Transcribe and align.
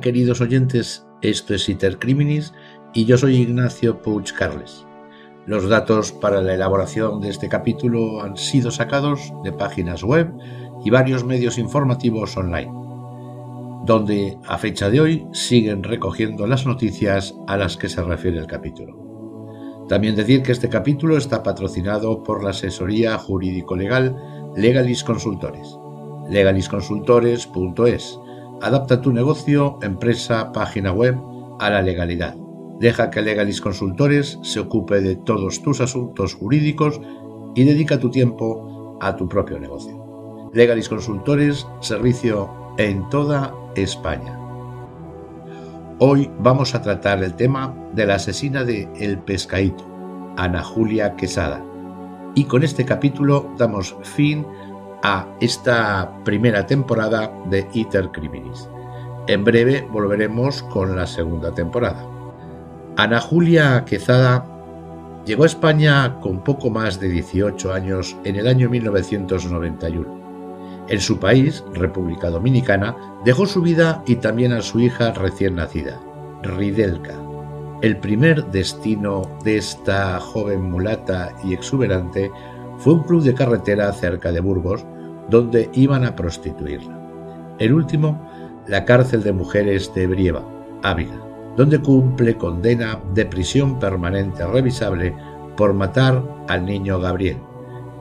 Queridos 0.00 0.40
oyentes, 0.40 1.06
esto 1.22 1.54
es 1.54 1.68
Iter 1.68 1.98
Criminis 1.98 2.52
y 2.92 3.04
yo 3.04 3.16
soy 3.16 3.36
Ignacio 3.36 4.02
Puig 4.02 4.32
Carles. 4.32 4.84
Los 5.46 5.68
datos 5.68 6.12
para 6.12 6.40
la 6.42 6.54
elaboración 6.54 7.20
de 7.20 7.30
este 7.30 7.48
capítulo 7.48 8.20
han 8.22 8.36
sido 8.36 8.70
sacados 8.70 9.32
de 9.44 9.52
páginas 9.52 10.02
web 10.02 10.32
y 10.84 10.90
varios 10.90 11.24
medios 11.24 11.56
informativos 11.58 12.36
online, 12.36 12.70
donde 13.84 14.38
a 14.46 14.58
fecha 14.58 14.90
de 14.90 15.00
hoy 15.00 15.26
siguen 15.32 15.82
recogiendo 15.82 16.46
las 16.46 16.66
noticias 16.66 17.34
a 17.46 17.56
las 17.56 17.76
que 17.76 17.88
se 17.88 18.02
refiere 18.02 18.38
el 18.38 18.46
capítulo. 18.46 19.86
También 19.88 20.16
decir 20.16 20.42
que 20.42 20.52
este 20.52 20.68
capítulo 20.68 21.16
está 21.16 21.42
patrocinado 21.42 22.22
por 22.22 22.42
la 22.42 22.50
asesoría 22.50 23.16
jurídico-legal 23.18 24.16
Legalis 24.56 25.04
Consultores, 25.04 25.78
legalisconsultores.es. 26.28 28.20
Adapta 28.62 29.02
tu 29.02 29.12
negocio, 29.12 29.78
empresa, 29.82 30.50
página 30.52 30.90
web 30.90 31.16
a 31.60 31.68
la 31.68 31.82
legalidad. 31.82 32.34
Deja 32.80 33.10
que 33.10 33.20
Legalis 33.20 33.60
Consultores 33.60 34.38
se 34.42 34.60
ocupe 34.60 35.00
de 35.00 35.16
todos 35.16 35.62
tus 35.62 35.80
asuntos 35.80 36.34
jurídicos 36.34 37.00
y 37.54 37.64
dedica 37.64 37.98
tu 37.98 38.10
tiempo 38.10 38.98
a 39.00 39.14
tu 39.16 39.28
propio 39.28 39.58
negocio. 39.58 40.50
Legalis 40.54 40.88
Consultores, 40.88 41.66
servicio 41.80 42.50
en 42.78 43.06
toda 43.10 43.54
España. 43.74 44.38
Hoy 45.98 46.30
vamos 46.40 46.74
a 46.74 46.82
tratar 46.82 47.22
el 47.22 47.34
tema 47.34 47.74
de 47.94 48.06
la 48.06 48.14
asesina 48.14 48.64
de 48.64 48.88
El 48.98 49.18
Pescaíto, 49.18 49.84
Ana 50.36 50.62
Julia 50.62 51.14
Quesada. 51.16 51.62
Y 52.34 52.44
con 52.44 52.62
este 52.62 52.84
capítulo 52.84 53.50
damos 53.58 53.96
fin 54.02 54.46
esta 55.40 56.10
primera 56.24 56.66
temporada 56.66 57.30
de 57.50 57.66
Iter 57.72 58.10
Criminis. 58.10 58.68
En 59.28 59.44
breve 59.44 59.86
volveremos 59.90 60.62
con 60.64 60.96
la 60.96 61.06
segunda 61.06 61.52
temporada. 61.52 62.04
Ana 62.96 63.20
Julia 63.20 63.84
Quezada 63.84 64.44
llegó 65.24 65.42
a 65.42 65.46
España 65.46 66.18
con 66.20 66.42
poco 66.42 66.70
más 66.70 67.00
de 67.00 67.08
18 67.08 67.72
años 67.72 68.16
en 68.24 68.36
el 68.36 68.46
año 68.46 68.70
1991. 68.70 70.86
En 70.88 71.00
su 71.00 71.18
país, 71.18 71.64
República 71.74 72.30
Dominicana, 72.30 72.96
dejó 73.24 73.46
su 73.46 73.60
vida 73.60 74.02
y 74.06 74.16
también 74.16 74.52
a 74.52 74.62
su 74.62 74.80
hija 74.80 75.12
recién 75.12 75.56
nacida, 75.56 76.00
Ridelka. 76.42 77.14
El 77.82 77.98
primer 77.98 78.46
destino 78.46 79.22
de 79.44 79.58
esta 79.58 80.18
joven 80.20 80.70
mulata 80.70 81.34
y 81.44 81.52
exuberante 81.52 82.30
fue 82.78 82.94
un 82.94 83.02
club 83.02 83.22
de 83.22 83.34
carretera 83.34 83.92
cerca 83.92 84.32
de 84.32 84.40
Burgos, 84.40 84.86
donde 85.30 85.70
iban 85.72 86.04
a 86.04 86.14
prostituirla. 86.14 86.96
El 87.58 87.72
último, 87.72 88.20
la 88.66 88.84
cárcel 88.84 89.22
de 89.22 89.32
mujeres 89.32 89.92
de 89.94 90.06
Brieva, 90.06 90.42
Ávila 90.82 91.26
donde 91.56 91.80
cumple 91.80 92.36
condena 92.36 93.00
de 93.14 93.24
prisión 93.24 93.78
permanente 93.78 94.46
revisable 94.46 95.14
por 95.56 95.72
matar 95.72 96.22
al 96.48 96.66
niño 96.66 97.00
Gabriel, 97.00 97.38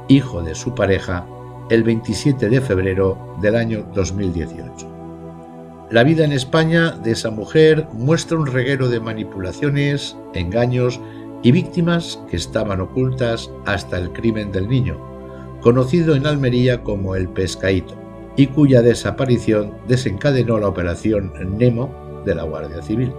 hijo 0.09 0.44
de 0.44 0.53
su 0.53 0.76
pareja, 0.76 1.26
el 1.69 1.84
27 1.84 2.50
de 2.50 2.62
febrero 2.62 3.38
del 3.41 3.56
año 3.56 3.90
2018. 3.96 4.91
La 5.90 6.03
vida 6.03 6.25
en 6.25 6.34
España 6.34 6.91
de 6.91 7.12
esa 7.12 7.31
mujer 7.31 7.88
muestra 7.94 8.38
un 8.38 8.47
reguero 8.47 8.90
de 8.90 9.00
manipulaciones, 9.00 10.18
engaños 10.34 11.00
y 11.41 11.52
víctimas 11.52 12.22
que 12.30 12.35
estaban 12.35 12.81
ocultas 12.81 13.50
hasta 13.66 13.97
el 13.97 14.12
crimen 14.12 14.52
del 14.52 14.68
niño, 14.68 14.97
conocido 15.66 16.14
en 16.14 16.28
Almería 16.28 16.84
como 16.84 17.16
el 17.16 17.28
pescaíto, 17.28 17.96
y 18.36 18.46
cuya 18.46 18.84
desaparición 18.84 19.74
desencadenó 19.88 20.59
la 20.59 20.68
operación 20.68 21.34
Nemo 21.58 22.22
de 22.24 22.36
la 22.36 22.44
Guardia 22.44 22.84
Civil. 22.84 23.12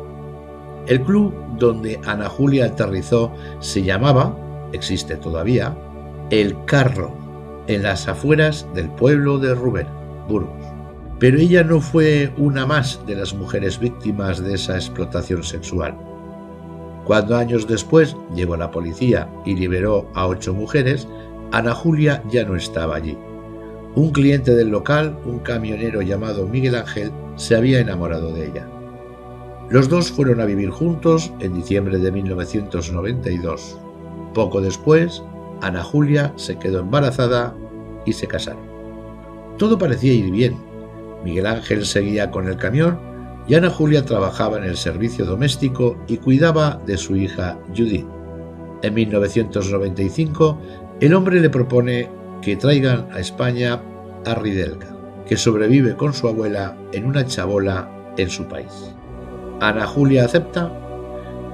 El 0.87 1.03
club 1.03 1.35
donde 1.59 1.99
Ana 2.07 2.29
Julia 2.29 2.67
aterrizó 2.67 3.33
se 3.59 3.83
llamaba, 3.83 4.39
existe 4.73 5.17
todavía, 5.17 5.77
El 6.31 6.55
Carro, 6.67 7.13
en 7.67 7.83
las 7.83 8.07
afueras 8.07 8.65
del 8.77 8.91
pueblo 8.91 9.41
de 9.41 9.53
Rubén, 9.53 9.89
Burgos. 10.29 10.65
Pero 11.19 11.39
ella 11.39 11.65
no 11.65 11.81
fue 11.81 12.33
una 12.37 12.65
más 12.65 13.05
de 13.09 13.17
las 13.17 13.35
mujeres 13.35 13.81
víctimas 13.81 14.39
de 14.41 14.55
esa 14.55 14.77
explotación 14.77 15.43
sexual. 15.43 15.97
Cuando 17.07 17.37
años 17.37 17.67
después 17.67 18.17
llegó 18.37 18.57
la 18.57 18.71
policía 18.71 19.29
y 19.45 19.57
liberó 19.57 20.09
a 20.15 20.29
ocho 20.29 20.55
mujeres, 20.55 21.09
Ana 21.53 21.75
Julia 21.75 22.23
ya 22.31 22.45
no 22.45 22.57
estaba 22.57 22.97
allí. 22.97 23.17
Un 23.95 24.11
cliente 24.11 24.55
del 24.55 24.69
local, 24.69 25.19
un 25.25 25.39
camionero 25.39 26.03
llamado 26.03 26.47
Miguel 26.47 26.75
Ángel, 26.75 27.11
se 27.37 27.57
había 27.57 27.81
enamorado 27.81 28.33
de 28.33 28.47
ella. 28.47 28.69
Los 29.71 29.89
dos 29.89 30.13
fueron 30.13 30.41
a 30.41 30.45
vivir 30.45 30.71
juntos 30.71 31.33
en 31.41 31.55
diciembre 31.55 31.99
de 31.99 32.13
1992. 32.13 33.79
Poco 34.35 34.61
después, 34.61 35.23
Ana 35.63 35.83
Julia 35.83 36.33
se 36.37 36.59
quedó 36.59 36.81
embarazada 36.81 37.55
y 38.05 38.13
se 38.13 38.27
casaron. 38.27 38.63
Todo 39.59 39.79
parecía 39.79 40.13
ir 40.13 40.31
bien. 40.31 40.57
Miguel 41.25 41.47
Ángel 41.47 41.87
seguía 41.87 42.31
con 42.31 42.47
el 42.47 42.57
camión 42.57 42.99
y 43.49 43.55
Ana 43.55 43.71
Julia 43.71 44.05
trabajaba 44.05 44.59
en 44.59 44.65
el 44.65 44.77
servicio 44.77 45.25
doméstico 45.25 45.97
y 46.07 46.19
cuidaba 46.19 46.81
de 46.87 46.97
su 46.97 47.17
hija 47.17 47.59
Judith. 47.75 48.07
En 48.83 48.95
1995, 48.95 50.59
el 51.01 51.13
hombre 51.13 51.41
le 51.41 51.51
propone 51.51 52.09
que 52.41 52.57
traigan 52.57 53.09
a 53.13 53.21
España 53.21 53.83
a 54.25 54.35
Ridelka, 54.35 54.97
que 55.27 55.37
sobrevive 55.37 55.95
con 55.95 56.15
su 56.15 56.29
abuela 56.29 56.77
en 56.93 57.05
una 57.05 57.27
chabola 57.27 57.91
en 58.17 58.31
su 58.31 58.47
país. 58.47 58.95
Ana 59.61 59.87
Julia 59.87 60.25
acepta. 60.25 60.73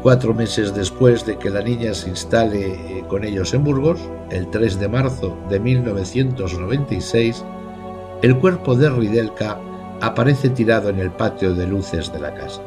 Cuatro 0.03 0.35
meses 0.35 0.75
después 0.75 1.25
de 1.25 1.39
que 1.39 1.49
la 1.49 1.63
niña 1.63 1.95
se 1.95 2.11
instale 2.11 2.73
eh, 2.73 3.05
con 3.09 3.23
ellos 3.23 3.55
en 3.55 3.63
Burgos, 3.63 4.01
el 4.31 4.51
3 4.51 4.81
de 4.81 4.89
marzo 4.89 5.39
de 5.49 5.61
1996, 5.61 7.45
el 8.23 8.37
cuerpo 8.39 8.75
de 8.75 8.91
Ridelka 8.91 9.61
aparece 10.01 10.51
tirado 10.51 10.89
en 10.89 10.99
el 10.99 11.13
patio 11.13 11.55
de 11.55 11.69
luces 11.69 12.13
de 12.13 12.19
la 12.19 12.35
casa. 12.35 12.61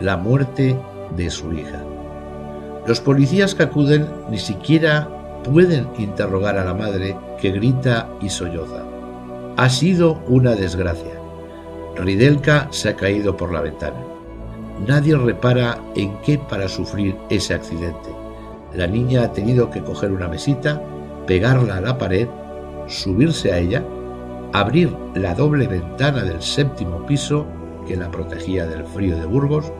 La 0.00 0.16
muerte 0.16 0.74
de 1.14 1.30
su 1.30 1.52
hija. 1.52 1.82
Los 2.86 3.00
policías 3.00 3.54
que 3.54 3.64
acuden 3.64 4.08
ni 4.30 4.38
siquiera 4.38 5.21
pueden 5.44 5.88
interrogar 5.98 6.58
a 6.58 6.64
la 6.64 6.74
madre 6.74 7.16
que 7.40 7.50
grita 7.50 8.08
y 8.20 8.28
solloza. 8.28 8.84
Ha 9.56 9.68
sido 9.68 10.22
una 10.28 10.54
desgracia. 10.54 11.12
Ridelka 11.96 12.68
se 12.70 12.90
ha 12.90 12.96
caído 12.96 13.36
por 13.36 13.52
la 13.52 13.60
ventana. 13.60 14.02
Nadie 14.86 15.16
repara 15.16 15.78
en 15.94 16.16
qué 16.22 16.38
para 16.38 16.68
sufrir 16.68 17.16
ese 17.28 17.54
accidente. 17.54 18.08
La 18.74 18.86
niña 18.86 19.24
ha 19.24 19.32
tenido 19.32 19.70
que 19.70 19.82
coger 19.82 20.10
una 20.10 20.28
mesita, 20.28 20.82
pegarla 21.26 21.76
a 21.76 21.80
la 21.80 21.98
pared, 21.98 22.26
subirse 22.86 23.52
a 23.52 23.58
ella, 23.58 23.84
abrir 24.52 24.94
la 25.14 25.34
doble 25.34 25.66
ventana 25.66 26.24
del 26.24 26.40
séptimo 26.42 27.04
piso 27.06 27.46
que 27.86 27.96
la 27.96 28.10
protegía 28.10 28.66
del 28.66 28.84
frío 28.84 29.16
de 29.16 29.26
Burgos 29.26 29.70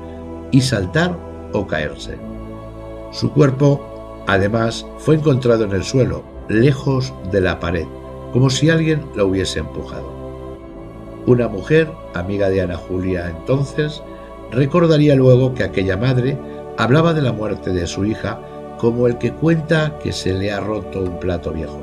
y 0.51 0.61
saltar 0.61 1.17
o 1.53 1.67
caerse. 1.67 2.19
Su 3.13 3.33
cuerpo, 3.33 3.92
además, 4.27 4.87
fue 4.99 5.17
encontrado 5.17 5.65
en 5.65 5.73
el 5.73 5.85
suelo, 5.85 6.23
lejos 6.49 7.13
de 7.31 7.41
la 7.41 7.61
pared, 7.61 7.87
como 8.33 8.51
si 8.51 8.71
alguien 8.71 9.03
la 9.15 9.25
hubiese 9.25 9.61
empujado. 9.61 10.11
Una 11.27 11.49
mujer, 11.49 11.91
amiga 12.15 12.49
de 12.49 12.63
Ana 12.63 12.77
Julia 12.77 13.31
entonces, 13.31 14.03
Recordaría 14.53 15.17
luego 15.17 15.55
que 15.55 15.65
aquella 15.65 15.97
madre 15.97 16.39
hablaba 16.77 17.15
de 17.15 17.23
la 17.23 17.33
muerte 17.33 17.73
de 17.73 17.87
su 17.87 18.05
hija 18.05 18.39
como 18.79 19.07
el 19.07 19.17
que 19.17 19.33
cuenta 19.33 19.99
que 19.99 20.13
se 20.13 20.35
le 20.35 20.53
ha 20.53 20.61
roto 20.61 21.01
un 21.01 21.19
plato 21.19 21.53
viejo. 21.53 21.81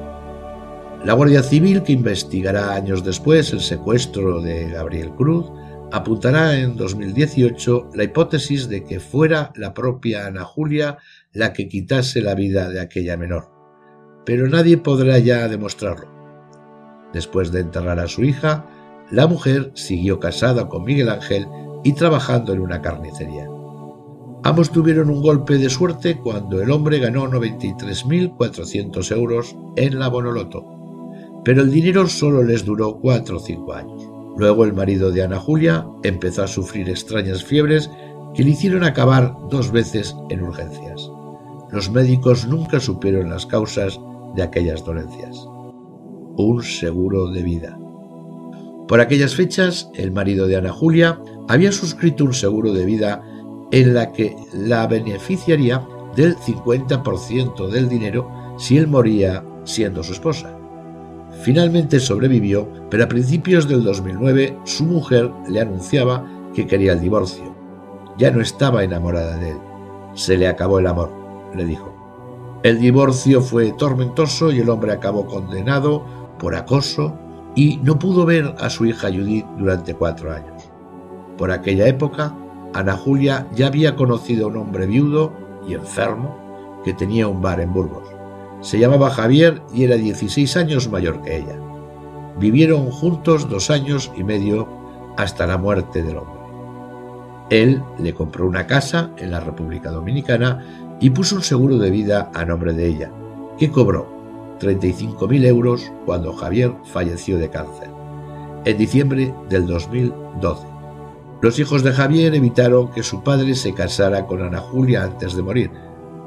La 1.04 1.14
Guardia 1.14 1.42
Civil, 1.42 1.82
que 1.82 1.94
investigará 1.94 2.76
años 2.76 3.04
después 3.04 3.52
el 3.54 3.62
secuestro 3.62 4.42
de 4.42 4.70
Gabriel 4.70 5.10
Cruz, 5.12 5.46
apuntará 5.92 6.60
en 6.60 6.76
2018 6.76 7.90
la 7.96 8.04
hipótesis 8.04 8.70
de 8.70 8.84
que 8.84 9.00
fuera 9.00 9.52
la 9.56 9.74
propia 9.74 10.28
Ana 10.28 10.44
Julia 10.44 10.98
la 11.34 11.54
que 11.54 11.68
quitase 11.68 12.22
la 12.22 12.36
vida 12.36 12.70
de 12.70 12.80
aquella 12.80 13.18
menor. 13.18 13.50
Pero 14.26 14.48
nadie 14.48 14.78
podrá 14.78 15.20
ya 15.20 15.48
demostrarlo. 15.48 16.08
Después 17.14 17.52
de 17.52 17.62
enterrar 17.62 18.00
a 18.00 18.08
su 18.08 18.24
hija, 18.24 18.66
la 19.12 19.28
mujer 19.28 19.72
siguió 19.74 20.20
casada 20.20 20.68
con 20.68 20.84
Miguel 20.84 21.10
Ángel 21.10 21.48
y 21.84 21.94
trabajando 21.94 22.54
en 22.54 22.62
una 22.62 22.82
carnicería. 22.82 23.48
Ambos 24.44 24.72
tuvieron 24.72 25.10
un 25.10 25.22
golpe 25.22 25.58
de 25.58 25.70
suerte 25.70 26.18
cuando 26.18 26.62
el 26.62 26.72
hombre 26.72 27.00
ganó 27.00 27.28
93.400 27.30 29.12
euros 29.16 29.56
en 29.76 30.00
la 30.00 30.08
Bonoloto, 30.08 30.66
pero 31.44 31.62
el 31.62 31.72
dinero 31.72 32.08
solo 32.08 32.44
les 32.44 32.64
duró 32.64 33.00
4 33.02 33.38
o 33.38 33.40
5 33.40 33.74
años. 33.74 34.10
Luego 34.38 34.64
el 34.64 34.74
marido 34.74 35.12
de 35.12 35.24
Ana 35.24 35.40
Julia 35.40 35.86
empezó 36.04 36.44
a 36.44 36.48
sufrir 36.48 36.90
extrañas 36.90 37.44
fiebres 37.44 37.90
que 38.34 38.44
le 38.44 38.52
hicieron 38.52 38.84
acabar 38.84 39.36
dos 39.50 39.72
veces 39.72 40.16
en 40.30 40.44
urgencias. 40.44 41.09
Los 41.72 41.92
médicos 41.92 42.48
nunca 42.48 42.80
supieron 42.80 43.30
las 43.30 43.46
causas 43.46 44.00
de 44.36 44.44
aquellas 44.44 44.84
dolencias. 44.84 45.48
Un 46.36 46.64
seguro 46.64 47.30
de 47.30 47.44
vida. 47.44 47.78
Por 48.88 49.02
aquellas 49.02 49.36
fechas, 49.36 49.92
el 49.94 50.12
marido 50.12 50.48
de 50.48 50.56
Ana 50.56 50.72
Julia 50.72 51.22
había 51.48 51.72
suscrito 51.72 52.26
un 52.26 52.34
seguro 52.34 52.74
de 52.74 52.86
vida 52.86 53.22
en 53.72 53.94
la 53.94 54.12
que 54.12 54.36
la 54.54 54.88
beneficiaría 54.88 55.86
del 56.16 56.36
50% 56.38 57.70
del 57.70 57.88
dinero 57.88 58.56
si 58.58 58.78
él 58.78 58.88
moría 58.88 59.44
siendo 59.64 60.02
su 60.02 60.14
esposa. 60.14 60.58
Finalmente 61.44 62.00
sobrevivió, 62.00 62.68
pero 62.90 63.04
a 63.04 63.08
principios 63.08 63.68
del 63.68 63.84
2009 63.84 64.58
su 64.64 64.86
mujer 64.86 65.32
le 65.48 65.62
anunciaba 65.62 66.26
que 66.54 66.66
quería 66.66 66.94
el 66.94 67.02
divorcio. 67.02 67.56
Ya 68.18 68.32
no 68.32 68.42
estaba 68.42 68.84
enamorada 68.84 69.38
de 69.38 69.52
él. 69.52 69.58
Se 70.16 70.36
le 70.36 70.48
acabó 70.48 70.80
el 70.80 70.88
amor, 70.88 71.19
le 71.56 71.66
dijo. 71.66 71.94
El 72.64 72.80
divorcio 72.80 73.42
fue 73.42 73.72
tormentoso 73.72 74.52
y 74.52 74.60
el 74.60 74.70
hombre 74.70 74.92
acabó 74.92 75.26
condenado 75.26 76.04
por 76.38 76.56
acoso 76.56 77.18
y 77.56 77.78
no 77.78 77.98
pudo 77.98 78.26
ver 78.26 78.54
a 78.60 78.70
su 78.70 78.86
hija 78.86 79.08
Judith 79.08 79.46
durante 79.58 79.94
cuatro 79.94 80.32
años. 80.32 80.70
Por 81.38 81.52
aquella 81.52 81.88
época, 81.88 82.36
Ana 82.74 82.98
Julia 82.98 83.48
ya 83.56 83.68
había 83.68 83.96
conocido 83.96 84.46
a 84.46 84.50
un 84.50 84.58
hombre 84.58 84.86
viudo 84.86 85.32
y 85.68 85.74
enfermo 85.74 86.82
que 86.84 86.94
tenía 86.94 87.28
un 87.28 87.42
bar 87.42 87.60
en 87.60 87.74
Burgos. 87.74 88.08
Se 88.62 88.78
llamaba 88.78 89.10
Javier 89.10 89.62
y 89.74 89.86
era 89.86 89.96
16 89.96 90.58
años 90.58 90.90
mayor 90.90 91.22
que 91.22 91.38
ella. 91.38 91.58
Vivieron 92.40 92.92
juntos 92.92 93.50
dos 93.50 93.70
años 93.70 94.12
y 94.18 94.24
medio 94.24 94.68
hasta 95.18 95.48
la 95.48 95.58
muerte 95.58 96.04
del 96.04 96.18
hombre. 96.18 96.40
Él 97.50 97.82
le 97.98 98.14
compró 98.14 98.46
una 98.46 98.68
casa 98.68 99.12
en 99.18 99.32
la 99.32 99.40
República 99.40 99.90
Dominicana 99.90 100.64
y 101.00 101.10
puso 101.12 101.36
un 101.36 101.44
seguro 101.44 101.78
de 101.78 101.92
vida 101.92 102.32
a 102.34 102.46
nombre 102.46 102.74
de 102.74 102.88
ella, 102.88 103.12
que 103.58 103.70
cobró 103.70 104.08
35.000 104.60 105.46
euros 105.46 105.92
cuando 106.06 106.34
Javier 106.34 106.74
falleció 106.86 107.38
de 107.38 107.50
cáncer, 107.50 107.90
en 108.66 108.78
diciembre 108.78 109.34
del 109.50 109.66
2012. 109.68 110.68
Los 111.42 111.58
hijos 111.58 111.84
de 111.84 111.94
Javier 111.94 112.36
evitaron 112.36 112.92
que 112.92 113.04
su 113.04 113.24
padre 113.24 113.56
se 113.56 113.74
casara 113.74 114.28
con 114.28 114.42
Ana 114.42 114.60
Julia 114.60 115.04
antes 115.04 115.36
de 115.36 115.42
morir, 115.42 115.72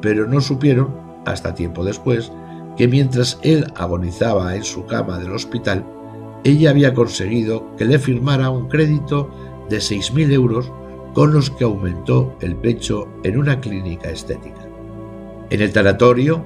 pero 0.00 0.26
no 0.26 0.40
supieron, 0.40 0.94
hasta 1.26 1.54
tiempo 1.54 1.84
después, 1.84 2.32
que 2.76 2.88
mientras 2.88 3.38
él 3.42 3.66
agonizaba 3.76 4.56
en 4.56 4.64
su 4.64 4.86
cama 4.86 5.18
del 5.18 5.32
hospital, 5.32 5.84
ella 6.44 6.70
había 6.70 6.94
conseguido 6.94 7.76
que 7.76 7.84
le 7.84 7.98
firmara 7.98 8.50
un 8.50 8.68
crédito 8.68 9.30
de 9.68 9.76
6.000 9.76 10.32
euros 10.32 10.72
con 11.12 11.32
los 11.32 11.50
que 11.50 11.64
aumentó 11.64 12.37
el 12.41 12.56
pecho 12.56 13.09
en 13.23 13.38
una 13.38 13.61
clínica 13.61 14.11
estética. 14.11 14.67
En 15.50 15.61
el 15.61 15.73
tanatorio, 15.73 16.44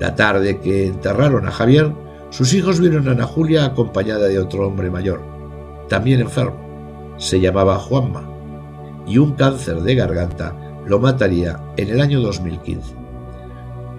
la 0.00 0.14
tarde 0.14 0.60
que 0.60 0.86
enterraron 0.86 1.46
a 1.46 1.50
Javier, 1.50 1.92
sus 2.30 2.52
hijos 2.52 2.80
vieron 2.80 3.08
a 3.08 3.12
Ana 3.12 3.24
Julia 3.24 3.64
acompañada 3.64 4.28
de 4.28 4.38
otro 4.38 4.66
hombre 4.66 4.90
mayor, 4.90 5.20
también 5.88 6.20
enfermo 6.20 6.66
se 7.16 7.40
llamaba 7.40 7.78
Juanma 7.78 8.28
y 9.06 9.18
un 9.18 9.32
cáncer 9.32 9.80
de 9.80 9.94
garganta 9.94 10.54
lo 10.86 10.98
mataría 10.98 11.60
en 11.76 11.88
el 11.88 12.00
año 12.00 12.20
2015. 12.20 12.94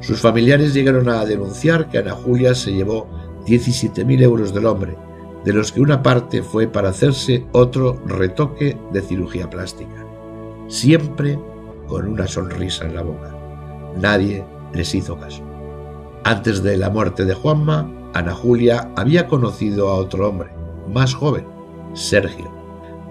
Sus 0.01 0.19
familiares 0.19 0.73
llegaron 0.73 1.09
a 1.09 1.25
denunciar 1.25 1.89
que 1.89 1.97
Ana 1.97 2.13
Julia 2.13 2.53
se 2.53 2.73
llevó 2.73 3.07
17.000 3.45 4.21
euros 4.21 4.53
del 4.53 4.65
hombre, 4.65 4.95
de 5.47 5.53
los 5.53 5.71
que 5.71 5.79
una 5.79 6.03
parte 6.03 6.43
fue 6.43 6.67
para 6.67 6.89
hacerse 6.89 7.45
otro 7.53 8.01
retoque 8.05 8.77
de 8.91 9.01
cirugía 9.01 9.49
plástica, 9.49 10.05
siempre 10.67 11.39
con 11.87 12.05
una 12.05 12.27
sonrisa 12.27 12.83
en 12.83 12.95
la 12.95 13.01
boca. 13.01 13.33
Nadie 13.95 14.43
les 14.73 14.93
hizo 14.93 15.17
caso. 15.17 15.41
Antes 16.25 16.63
de 16.63 16.75
la 16.75 16.89
muerte 16.89 17.23
de 17.23 17.33
Juanma, 17.33 17.89
Ana 18.13 18.33
Julia 18.33 18.91
había 18.97 19.29
conocido 19.29 19.87
a 19.87 19.93
otro 19.93 20.27
hombre, 20.27 20.49
más 20.93 21.13
joven, 21.13 21.45
Sergio, 21.93 22.51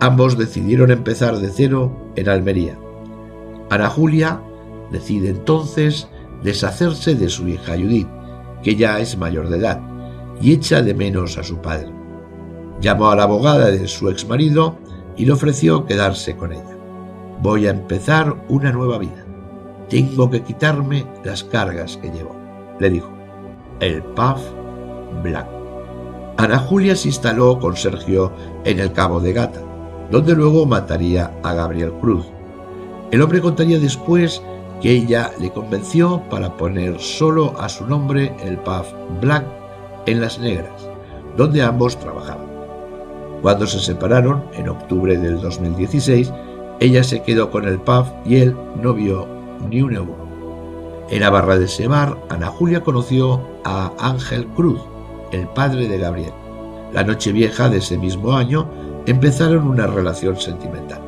Ambos 0.01 0.37
decidieron 0.37 0.91
empezar 0.91 1.39
de 1.39 1.49
cero 1.49 2.13
en 2.17 2.29
Almería. 2.29 2.79
Ana 3.71 3.89
Julia 3.89 4.43
decide 4.93 5.31
entonces 5.31 6.07
deshacerse 6.43 7.15
de 7.15 7.31
su 7.31 7.49
hija 7.49 7.79
Judith, 7.79 8.09
que 8.63 8.77
ya 8.77 9.01
es 9.01 9.17
mayor 9.17 9.49
de 9.49 9.57
edad, 9.57 9.81
y 10.39 10.53
echa 10.53 10.83
de 10.83 10.93
menos 10.93 11.39
a 11.39 11.43
su 11.43 11.63
padre. 11.63 11.97
Llamó 12.81 13.11
a 13.11 13.17
la 13.17 13.25
abogada 13.25 13.71
de 13.71 13.89
su 13.89 14.09
ex 14.09 14.27
marido 14.29 14.77
y 15.17 15.25
le 15.25 15.33
ofreció 15.33 15.87
quedarse 15.87 16.37
con 16.37 16.53
ella. 16.53 16.77
Voy 17.43 17.67
a 17.67 17.71
empezar 17.71 18.37
una 18.49 18.73
nueva 18.73 18.99
vida. 18.99 19.25
Tengo 19.89 20.31
que 20.31 20.43
quitarme 20.43 21.07
las 21.25 21.45
cargas 21.45 21.97
que 21.97 22.11
llevo, 22.11 22.37
le 22.81 22.91
dijo. 22.91 23.11
El 23.81 24.03
PAF 24.03 24.41
blanco. 25.23 25.51
Ana 26.39 26.59
Julia 26.59 26.97
se 26.97 27.09
instaló 27.09 27.59
con 27.59 27.77
Sergio 27.77 28.33
en 28.65 28.81
el 28.81 28.93
Cabo 28.93 29.21
de 29.21 29.33
Gata 29.33 29.67
donde 30.11 30.35
luego 30.35 30.67
mataría 30.67 31.33
a 31.43 31.53
Gabriel 31.55 31.93
Cruz. 32.01 32.27
El 33.11 33.23
hombre 33.23 33.41
contaría 33.41 33.79
después 33.79 34.43
que 34.81 34.91
ella 34.91 35.31
le 35.41 35.51
convenció 35.51 36.23
para 36.29 36.57
poner 36.57 37.01
solo 37.01 37.59
a 37.59 37.69
su 37.69 37.87
nombre 37.87 38.35
el 38.43 38.59
pub 38.59 38.85
Black 39.21 39.45
en 40.07 40.21
Las 40.21 40.39
Negras, 40.39 40.89
donde 41.37 41.63
ambos 41.63 41.99
trabajaban. 41.99 42.46
Cuando 43.47 43.65
se 43.69 43.79
separaron, 43.79 44.43
en 44.55 44.69
octubre 44.69 45.17
del 45.17 45.41
2016, 45.41 46.33
ella 46.81 47.05
se 47.05 47.23
quedó 47.23 47.53
con 47.53 47.65
el 47.69 47.79
pub 47.79 48.07
y 48.25 48.39
él 48.39 48.57
no 48.83 48.93
vio 48.93 49.29
ni 49.71 49.83
un 49.83 49.95
euro. 49.95 50.17
En 51.11 51.21
la 51.21 51.31
barra 51.31 51.57
de 51.57 51.67
ese 51.67 51.87
bar, 51.87 52.19
Ana 52.29 52.49
Julia 52.49 52.83
conoció 52.83 53.41
a 53.63 53.93
Ángel 54.01 54.49
Cruz, 54.49 54.81
el 55.31 55.47
padre 55.47 55.87
de 55.87 55.97
Gabriel. 55.97 56.33
La 56.93 57.05
noche 57.05 57.31
vieja 57.31 57.69
de 57.69 57.77
ese 57.77 57.97
mismo 57.97 58.33
año, 58.33 58.69
empezaron 59.07 59.69
una 59.69 59.87
relación 59.87 60.37
sentimental. 60.37 61.01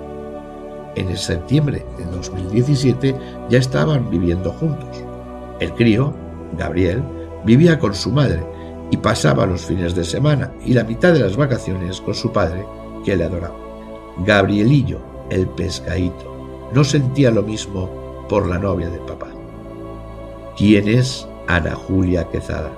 En 0.94 1.08
el 1.08 1.18
septiembre 1.18 1.84
de 1.98 2.04
2017 2.04 3.16
ya 3.48 3.58
estaban 3.58 4.08
viviendo 4.10 4.52
juntos. 4.52 5.02
El 5.58 5.72
crío, 5.72 6.14
Gabriel, 6.56 7.02
vivía 7.44 7.80
con 7.80 7.96
su 7.96 8.12
madre 8.12 8.46
y 8.90 8.96
pasaba 8.96 9.46
los 9.46 9.62
fines 9.62 9.94
de 9.94 10.04
semana 10.04 10.52
y 10.64 10.72
la 10.72 10.84
mitad 10.84 11.12
de 11.12 11.20
las 11.20 11.36
vacaciones 11.36 12.00
con 12.00 12.14
su 12.14 12.32
padre, 12.32 12.64
que 13.04 13.16
le 13.16 13.24
adoraba. 13.24 13.56
Gabrielillo, 14.24 15.00
el 15.30 15.46
pescadito, 15.48 16.68
no 16.72 16.84
sentía 16.84 17.30
lo 17.30 17.42
mismo 17.42 17.88
por 18.28 18.46
la 18.46 18.58
novia 18.58 18.88
de 18.88 18.98
papá. 18.98 19.28
¿Quién 20.56 20.88
es 20.88 21.26
Ana 21.46 21.74
Julia 21.74 22.28
Quezada? 22.28 22.72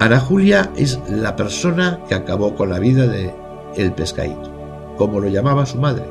Ana 0.00 0.18
Julia 0.18 0.70
es 0.76 0.98
la 1.08 1.36
persona 1.36 2.00
que 2.08 2.14
acabó 2.14 2.54
con 2.54 2.70
la 2.70 2.78
vida 2.78 3.06
de 3.06 3.32
el 3.76 3.92
pescadito, 3.92 4.50
como 4.96 5.20
lo 5.20 5.28
llamaba 5.28 5.66
su 5.66 5.78
madre, 5.78 6.04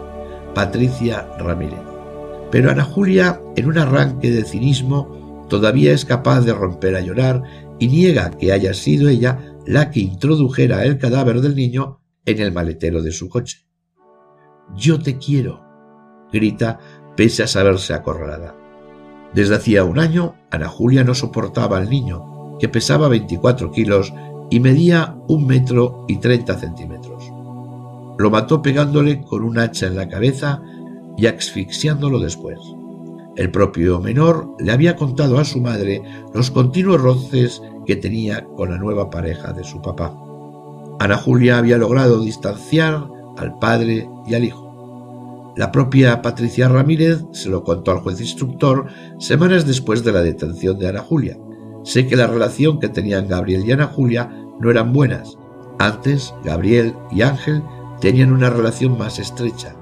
Patricia 0.55 1.27
Ramírez. 1.39 1.79
Pero 2.51 2.71
Ana 2.71 2.83
Julia, 2.83 3.41
en 3.55 3.67
un 3.67 3.77
arranque 3.77 4.29
de 4.31 4.45
cinismo, 4.45 5.22
todavía 5.53 5.93
es 5.93 6.03
capaz 6.03 6.41
de 6.41 6.51
romper 6.51 6.95
a 6.95 7.01
llorar 7.01 7.43
y 7.77 7.85
niega 7.85 8.31
que 8.31 8.51
haya 8.51 8.73
sido 8.73 9.07
ella 9.07 9.55
la 9.67 9.91
que 9.91 9.99
introdujera 9.99 10.83
el 10.83 10.97
cadáver 10.97 11.41
del 11.41 11.55
niño 11.55 11.99
en 12.25 12.39
el 12.39 12.51
maletero 12.51 13.03
de 13.03 13.11
su 13.11 13.29
coche. 13.29 13.59
Yo 14.75 14.99
te 14.99 15.19
quiero, 15.19 15.63
grita 16.31 16.79
pese 17.15 17.43
a 17.43 17.47
saberse 17.47 17.93
acorralada. 17.93 18.55
Desde 19.35 19.53
hacía 19.53 19.83
un 19.83 19.99
año, 19.99 20.33
Ana 20.49 20.69
Julia 20.69 21.03
no 21.03 21.13
soportaba 21.13 21.77
al 21.77 21.87
niño, 21.87 22.57
que 22.59 22.67
pesaba 22.67 23.07
24 23.07 23.69
kilos 23.69 24.11
y 24.49 24.59
medía 24.59 25.17
un 25.27 25.45
metro 25.45 26.05
y 26.07 26.17
30 26.17 26.57
centímetros. 26.57 27.31
Lo 28.17 28.31
mató 28.31 28.63
pegándole 28.63 29.21
con 29.21 29.43
un 29.43 29.59
hacha 29.59 29.85
en 29.85 29.97
la 29.97 30.09
cabeza 30.09 30.63
y 31.15 31.27
asfixiándolo 31.27 32.19
después. 32.19 32.57
El 33.35 33.49
propio 33.49 33.99
menor 33.99 34.55
le 34.59 34.71
había 34.71 34.95
contado 34.95 35.39
a 35.39 35.45
su 35.45 35.59
madre 35.59 36.03
los 36.33 36.51
continuos 36.51 37.01
roces 37.01 37.61
que 37.85 37.95
tenía 37.95 38.45
con 38.55 38.69
la 38.69 38.77
nueva 38.77 39.09
pareja 39.09 39.53
de 39.53 39.63
su 39.63 39.81
papá. 39.81 40.15
Ana 40.99 41.17
Julia 41.17 41.57
había 41.57 41.77
logrado 41.77 42.21
distanciar 42.21 43.07
al 43.37 43.57
padre 43.57 44.07
y 44.27 44.35
al 44.35 44.43
hijo. 44.43 45.53
La 45.55 45.71
propia 45.71 46.21
Patricia 46.21 46.67
Ramírez 46.67 47.25
se 47.31 47.49
lo 47.49 47.63
contó 47.63 47.91
al 47.91 47.99
juez 47.99 48.21
instructor 48.21 48.87
semanas 49.19 49.65
después 49.65 50.03
de 50.03 50.11
la 50.11 50.21
detención 50.21 50.77
de 50.77 50.87
Ana 50.87 51.01
Julia. 51.01 51.37
Sé 51.83 52.07
que 52.07 52.15
la 52.15 52.27
relación 52.27 52.79
que 52.79 52.89
tenían 52.89 53.27
Gabriel 53.27 53.63
y 53.65 53.71
Ana 53.71 53.87
Julia 53.87 54.29
no 54.59 54.69
eran 54.69 54.93
buenas. 54.93 55.37
Antes, 55.79 56.33
Gabriel 56.43 56.95
y 57.11 57.23
Ángel 57.23 57.63
tenían 57.99 58.31
una 58.31 58.49
relación 58.49 58.97
más 58.97 59.17
estrecha. 59.17 59.75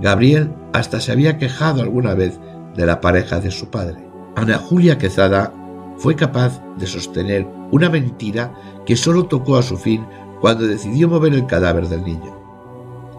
Gabriel 0.00 0.52
hasta 0.72 1.00
se 1.00 1.12
había 1.12 1.38
quejado 1.38 1.82
alguna 1.82 2.14
vez 2.14 2.38
de 2.76 2.86
la 2.86 3.00
pareja 3.00 3.40
de 3.40 3.50
su 3.50 3.68
padre. 3.68 4.04
Ana 4.36 4.58
Julia 4.58 4.98
Quezada 4.98 5.52
fue 5.96 6.16
capaz 6.16 6.60
de 6.76 6.86
sostener 6.86 7.46
una 7.70 7.88
mentira 7.88 8.52
que 8.84 8.96
solo 8.96 9.26
tocó 9.26 9.56
a 9.56 9.62
su 9.62 9.76
fin 9.76 10.04
cuando 10.40 10.66
decidió 10.66 11.08
mover 11.08 11.34
el 11.34 11.46
cadáver 11.46 11.88
del 11.88 12.04
niño. 12.04 12.36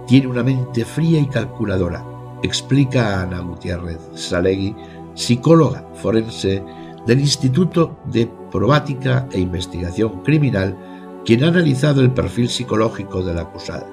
Tiene 0.08 0.28
una 0.28 0.44
mente 0.44 0.86
fría 0.86 1.20
y 1.20 1.28
calculadora, 1.28 2.06
explica 2.44 3.22
Ana 3.22 3.40
Gutiérrez 3.40 4.00
Salegui, 4.14 4.76
psicóloga 5.16 5.88
forense 5.96 6.64
del 7.06 7.20
Instituto 7.20 7.98
de 8.06 8.30
Probática 8.52 9.28
e 9.32 9.40
Investigación 9.40 10.22
Criminal, 10.24 10.76
quien 11.24 11.44
ha 11.44 11.48
analizado 11.48 12.02
el 12.02 12.12
perfil 12.12 12.50
psicológico 12.50 13.24
de 13.24 13.34
la 13.34 13.42
acusada. 13.42 13.88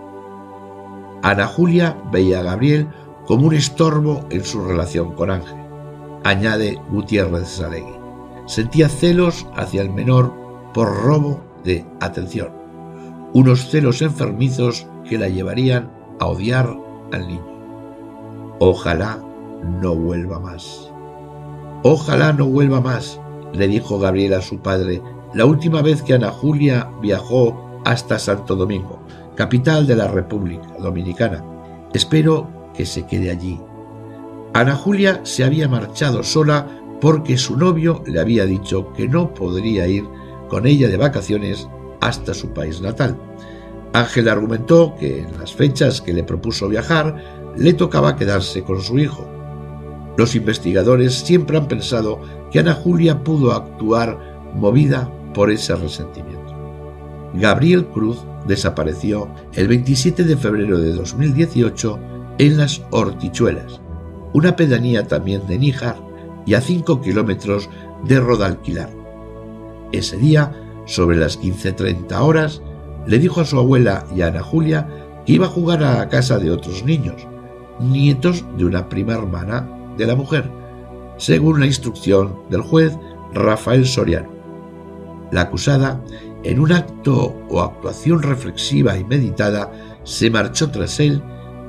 Ana 1.23 1.47
Julia 1.47 1.97
veía 2.11 2.41
a 2.41 2.43
Gabriel 2.43 2.89
como 3.27 3.47
un 3.47 3.55
estorbo 3.55 4.27
en 4.31 4.45
su 4.45 4.65
relación 4.65 5.13
con 5.15 5.31
Ángel. 5.31 5.59
Añade 6.25 6.79
Gutiérrez 6.91 7.49
Salegui. 7.49 7.95
Sentía 8.47 8.89
celos 8.89 9.47
hacia 9.57 9.83
el 9.83 9.91
menor 9.91 10.33
por 10.75 10.89
robo 11.05 11.41
de 11.65 11.85
atención. 12.01 12.51
Unos 13.33 13.71
celos 13.71 14.03
enfermizos 14.03 14.87
que 15.09 15.19
la 15.19 15.29
llevarían 15.29 15.91
a 16.21 16.27
odiar 16.27 16.77
al 17.13 17.27
niño. 17.27 17.53
Ojalá 18.59 19.19
no 19.81 19.95
vuelva 19.95 20.39
más. 20.39 20.91
Ojalá 21.83 22.33
no 22.33 22.47
vuelva 22.47 22.81
más, 22.81 23.21
le 23.53 23.67
dijo 23.69 23.99
Gabriel 23.99 24.35
a 24.35 24.43
su 24.43 24.59
padre 24.59 25.03
la 25.35 25.47
última 25.47 25.83
vez 25.83 26.03
que 26.03 26.15
Ana 26.15 26.31
Julia 26.31 26.91
viajó 27.01 27.81
hasta 27.85 28.19
Santo 28.19 28.55
Domingo, 28.55 29.01
capital 29.35 29.87
de 29.87 29.97
la 29.97 30.09
República 30.09 30.69
Dominicana. 30.79 31.43
Espero 31.95 32.62
que 32.75 32.87
se 32.87 33.07
quede 33.07 33.31
allí. 33.31 33.61
Ana 34.55 34.75
Julia 34.75 35.21
se 35.25 35.45
había 35.45 35.69
marchado 35.69 36.23
sola 36.23 36.67
porque 37.01 37.37
su 37.39 37.57
novio 37.57 38.03
le 38.07 38.21
había 38.21 38.45
dicho 38.45 38.93
que 38.93 39.09
no 39.09 39.33
podría 39.35 39.89
ir 39.89 40.05
con 40.49 40.67
ella 40.67 40.89
de 40.89 40.97
vacaciones 40.97 41.69
hasta 42.01 42.35
su 42.35 42.51
país 42.51 42.81
natal. 42.81 43.17
Ángel 43.93 44.29
argumentó 44.29 44.95
que 44.99 45.21
en 45.21 45.39
las 45.39 45.53
fechas 45.53 46.01
que 46.01 46.13
le 46.13 46.25
propuso 46.25 46.69
viajar 46.69 47.17
le 47.57 47.73
tocaba 47.75 48.17
quedarse 48.17 48.63
con 48.63 48.81
su 48.81 48.99
hijo. 48.99 49.27
Los 50.17 50.35
investigadores 50.35 51.15
siempre 51.15 51.57
han 51.57 51.69
pensado 51.69 52.21
que 52.51 52.59
Ana 52.59 52.75
Julia 52.75 53.25
pudo 53.25 53.53
actuar 53.53 54.53
movida 54.55 55.11
por 55.35 55.51
ese 55.51 55.75
resentimiento. 55.75 56.53
Gabriel 57.35 57.87
Cruz 57.87 58.19
desapareció 58.47 59.29
el 59.55 59.69
27 59.69 60.25
de 60.25 60.37
febrero 60.37 60.79
de 60.79 60.93
2018 60.93 61.99
en 62.39 62.57
las 62.57 62.83
Hortichuelas, 62.91 63.81
una 64.33 64.57
pedanía 64.57 65.07
también 65.07 65.47
de 65.47 65.59
Níjar 65.59 65.97
y 66.47 66.55
a 66.55 66.61
5 66.61 67.01
kilómetros 67.01 67.69
de 68.05 68.21
Rodalquilar. 68.21 68.91
Ese 69.93 70.17
día, 70.17 70.53
sobre 70.87 71.17
las 71.17 71.39
15.30 71.39 72.19
horas, 72.21 72.63
le 73.07 73.19
dijo 73.19 73.41
a 73.41 73.45
su 73.45 73.59
abuela 73.59 74.05
y 74.15 74.23
a 74.23 74.29
Ana 74.29 74.43
Julia 74.43 74.89
que 75.27 75.35
iba 75.35 75.47
a 75.47 75.51
jugar 75.51 75.83
a 75.83 75.99
la 75.99 76.09
casa 76.09 76.39
de 76.39 76.51
otros 76.51 76.85
niños, 76.85 77.27
nietos 77.81 78.45
de 78.57 78.65
una 78.65 78.89
prima 78.89 79.15
hermana 79.15 79.69
de 79.97 80.07
la 80.07 80.17
mujer, 80.17 80.51
según 81.17 81.61
la 81.61 81.67
instrucción 81.67 82.35
del 82.51 82.63
juez 82.63 82.97
Rafael 83.33 83.87
Soriano. 83.87 84.31
La 85.31 85.43
acusada, 85.43 86.03
en 86.45 86.59
un 86.59 86.73
acto 86.73 87.35
o 87.49 87.61
actuación 87.61 88.23
reflexiva 88.23 88.99
y 88.99 89.05
meditada, 89.05 89.73
se 90.05 90.31
marchó 90.31 90.71
tras 90.71 90.99
él 91.01 91.23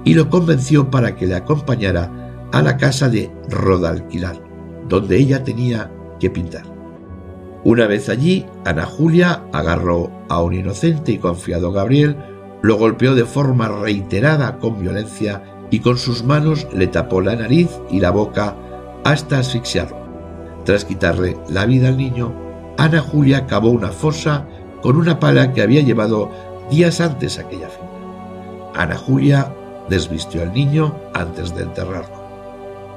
y 0.04 0.14
lo 0.14 0.30
convenció 0.30 0.90
para 0.90 1.16
que 1.16 1.28
le 1.28 1.36
acompañara 1.36 2.12
a 2.52 2.62
la 2.62 2.78
casa 2.78 3.10
de 3.10 3.32
Rodalquilar, 3.50 4.42
donde 4.88 5.18
ella 5.18 5.44
tenía 5.44 5.92
que 6.20 6.30
pintar. 6.30 6.64
Una 7.64 7.88
vez 7.88 8.10
allí, 8.10 8.46
Ana 8.66 8.86
Julia 8.86 9.44
agarró 9.54 10.12
a 10.30 10.42
un 10.42 10.54
inocente 10.54 11.14
y 11.14 11.18
confiado 11.18 11.72
Gabriel, 11.72 12.18
lo 12.62 12.78
golpeó 12.78 13.16
de 13.16 13.26
forma 13.26 13.70
reiterada 13.70 14.58
con 14.60 14.82
violencia 14.82 15.44
y 15.72 15.80
con 15.80 15.98
sus 15.98 16.24
manos 16.24 16.68
le 16.74 16.88
tapó 16.88 17.22
la 17.22 17.36
nariz 17.36 17.70
y 17.90 18.00
la 18.00 18.12
boca 18.12 18.56
hasta 19.04 19.40
asfixiarlo. 19.40 19.98
Tras 20.66 20.86
quitarle 20.86 21.38
la 21.50 21.66
vida 21.66 21.88
al 21.90 21.98
niño, 21.98 22.34
Ana 22.78 23.02
Julia 23.02 23.48
cavó 23.48 23.70
una 23.70 23.90
fosa 23.90 24.46
con 24.82 24.98
una 24.98 25.20
pala 25.20 25.54
que 25.54 25.62
había 25.62 25.82
llevado 25.82 26.30
días 26.70 27.02
antes 27.02 27.40
aquella 27.40 27.70
finca. 27.70 27.90
Ana 28.76 28.98
Julia 28.98 29.54
desvistió 29.90 30.42
al 30.42 30.54
niño 30.54 30.96
antes 31.14 31.56
de 31.56 31.64
enterrarlo. 31.64 32.24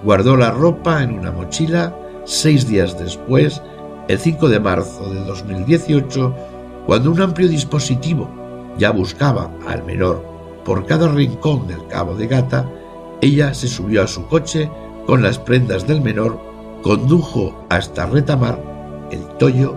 Guardó 0.02 0.37
la 0.37 0.50
ropa 0.50 1.02
en 1.02 1.19
una 1.19 1.33
mochila 1.33 1.95
seis 2.25 2.66
días 2.69 2.99
después, 2.99 3.62
el 4.09 4.19
5 4.19 4.49
de 4.49 4.61
marzo 4.61 5.12
de 5.12 5.25
2018, 5.25 6.35
cuando 6.87 7.11
un 7.11 7.21
amplio 7.21 7.49
dispositivo 7.49 8.28
ya 8.78 8.90
buscaba 8.90 9.50
al 9.66 9.85
menor 9.85 10.23
por 10.64 10.85
cada 10.85 11.09
rincón 11.09 11.66
del 11.69 11.87
cabo 11.87 12.14
de 12.16 12.26
gata, 12.26 12.69
ella 13.21 13.55
se 13.55 13.69
subió 13.69 14.02
a 14.02 14.07
su 14.07 14.26
coche 14.26 14.71
con 15.07 15.23
las 15.23 15.38
prendas 15.38 15.87
del 15.87 16.00
menor, 16.00 16.38
condujo 16.83 17.64
hasta 17.71 18.07
Retamar, 18.07 18.61
el 19.12 19.25
Toyo, 19.38 19.76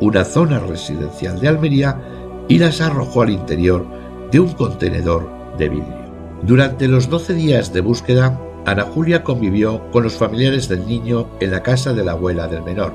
una 0.00 0.24
zona 0.24 0.58
residencial 0.58 1.40
de 1.40 1.48
Almería, 1.48 2.00
y 2.48 2.58
las 2.58 2.80
arrojó 2.80 3.22
al 3.22 3.30
interior 3.30 3.86
de 4.30 4.40
un 4.40 4.52
contenedor 4.52 5.30
de 5.56 5.68
vidrio. 5.68 6.03
Durante 6.46 6.88
los 6.88 7.08
12 7.08 7.32
días 7.32 7.72
de 7.72 7.80
búsqueda, 7.80 8.38
Ana 8.66 8.82
Julia 8.82 9.24
convivió 9.24 9.90
con 9.90 10.02
los 10.02 10.12
familiares 10.12 10.68
del 10.68 10.86
niño 10.86 11.26
en 11.40 11.50
la 11.50 11.62
casa 11.62 11.94
de 11.94 12.04
la 12.04 12.12
abuela 12.12 12.46
del 12.48 12.62
menor, 12.62 12.92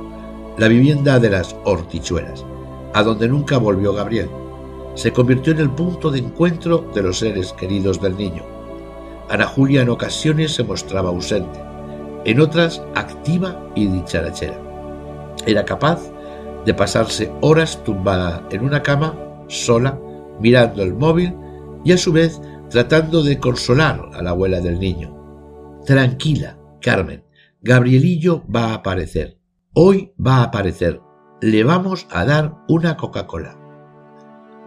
la 0.60 0.68
vivienda 0.68 1.18
de 1.20 1.32
las 1.32 1.56
Hortichuelas, 1.64 2.46
a 2.94 3.02
donde 3.02 3.28
nunca 3.28 3.58
volvió 3.58 3.92
Gabriel. 3.94 4.30
Se 4.94 5.12
convirtió 5.12 5.52
en 5.54 5.62
el 5.62 5.72
punto 5.72 6.12
de 6.12 6.20
encuentro 6.20 6.92
de 6.94 7.02
los 7.02 7.18
seres 7.18 7.52
queridos 7.54 8.00
del 8.00 8.16
niño. 8.18 8.44
Ana 9.30 9.48
Julia 9.48 9.82
en 9.82 9.90
ocasiones 9.90 10.54
se 10.54 10.64
mostraba 10.64 11.10
ausente, 11.10 11.60
en 12.26 12.42
otras 12.42 12.84
activa 12.94 13.60
y 13.74 13.88
dicharachera. 13.88 14.62
Era 15.48 15.66
capaz 15.66 16.00
de 16.66 16.74
pasarse 16.76 17.32
horas 17.42 17.84
tumbada 17.84 18.48
en 18.52 18.64
una 18.64 18.84
cama, 18.84 19.16
sola, 19.48 19.98
mirando 20.40 20.84
el 20.84 20.94
móvil 20.94 21.34
y 21.84 21.94
a 21.94 21.98
su 21.98 22.12
vez 22.12 22.40
tratando 22.70 23.24
de 23.24 23.40
consolar 23.40 24.10
a 24.14 24.22
la 24.22 24.32
abuela 24.32 24.60
del 24.62 24.80
niño. 24.80 25.16
Tranquila, 25.86 26.58
Carmen, 26.82 27.24
Gabrielillo 27.62 28.44
va 28.54 28.68
a 28.68 28.74
aparecer. 28.76 29.40
Hoy 29.74 30.14
va 30.24 30.38
a 30.38 30.44
aparecer. 30.44 31.02
Le 31.42 31.64
vamos 31.64 32.08
a 32.12 32.26
dar 32.26 32.56
una 32.68 32.96
Coca-Cola. 32.96 33.58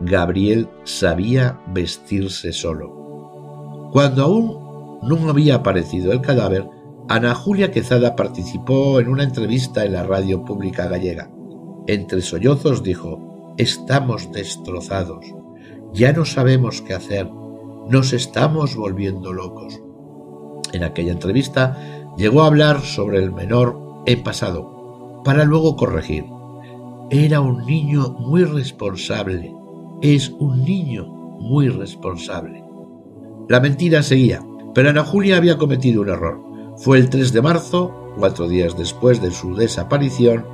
Gabriel 0.00 0.68
sabía 0.85 1.61
vestirse 1.68 2.52
solo. 2.52 3.90
Cuando 3.92 4.25
aún 4.25 5.00
no 5.02 5.28
había 5.28 5.56
aparecido 5.56 6.12
el 6.12 6.21
cadáver, 6.21 6.66
Ana 7.09 7.35
Julia 7.35 7.71
Quezada 7.71 8.16
participó 8.16 9.00
en 9.00 9.09
una 9.09 9.23
entrevista 9.23 9.85
en 9.85 9.92
la 9.92 10.02
radio 10.02 10.44
pública 10.44 10.88
gallega. 10.88 11.30
Entre 11.87 12.21
sollozos 12.23 12.82
dijo, 12.82 13.54
Estamos 13.59 14.32
destrozados, 14.32 15.26
ya 15.92 16.12
no 16.12 16.25
sabemos 16.25 16.80
qué 16.80 16.94
hacer, 16.94 17.28
nos 17.88 18.12
estamos 18.12 18.76
volviendo 18.76 19.32
locos. 19.32 19.80
En 20.72 20.84
aquella 20.84 21.12
entrevista 21.12 21.76
llegó 22.16 22.42
a 22.42 22.46
hablar 22.46 22.80
sobre 22.80 23.18
el 23.18 23.32
menor 23.32 23.78
en 24.06 24.22
pasado, 24.22 25.20
para 25.24 25.44
luego 25.44 25.76
corregir. 25.76 26.24
Era 27.10 27.40
un 27.40 27.64
niño 27.66 28.14
muy 28.18 28.44
responsable, 28.44 29.54
es 30.00 30.30
un 30.38 30.64
niño 30.64 31.06
muy 31.06 31.68
responsable. 31.68 32.64
La 33.48 33.60
mentira 33.60 34.02
seguía, 34.02 34.40
pero 34.74 34.90
Ana 34.90 35.04
Julia 35.04 35.36
había 35.36 35.58
cometido 35.58 36.02
un 36.02 36.08
error. 36.08 36.40
Fue 36.78 36.98
el 36.98 37.10
3 37.10 37.32
de 37.32 37.42
marzo, 37.42 37.92
cuatro 38.18 38.48
días 38.48 38.76
después 38.76 39.20
de 39.20 39.30
su 39.30 39.54
desaparición, 39.54 40.46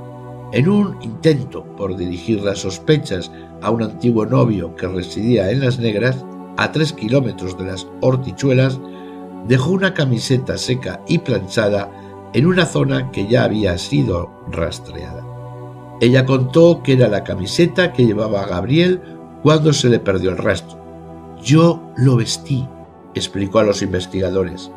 en 0.52 0.68
un 0.68 0.97
intento 1.02 1.64
por 1.76 1.97
dirigir 1.97 2.42
las 2.42 2.61
sospechas 2.61 3.30
a 3.61 3.70
un 3.70 3.82
antiguo 3.82 4.25
novio 4.26 4.75
que 4.75 4.88
residía 4.88 5.50
en 5.50 5.61
Las 5.61 5.78
Negras, 5.78 6.25
a 6.59 6.73
tres 6.73 6.93
kilómetros 6.93 7.57
de 7.57 7.65
las 7.65 7.87
hortichuelas, 8.00 8.81
dejó 9.47 9.71
una 9.71 9.95
camiseta 9.95 10.59
seca 10.59 11.00
y 11.07 11.19
planchada 11.19 11.88
en 12.35 12.47
una 12.47 12.67
zona 12.67 13.11
que 13.12 13.29
ya 13.29 13.45
había 13.45 13.79
sido 13.79 14.31
rastreada. 14.50 15.25
Ella 16.00 16.27
contó 16.27 16.83
que 16.83 16.95
era 16.95 17.09
la 17.09 17.23
camiseta 17.25 17.93
que 17.93 18.05
llevaba 18.05 18.47
Gabriel 18.47 19.00
cuando 19.43 19.73
se 19.73 19.88
le 19.88 20.00
perdió 20.00 20.31
el 20.31 20.37
rastro. 20.37 20.79
Yo 21.41 21.81
lo 21.97 22.17
vestí, 22.17 22.67
explicó 23.15 23.61
a 23.61 23.65
los 23.65 23.81
investigadores. 23.81 24.71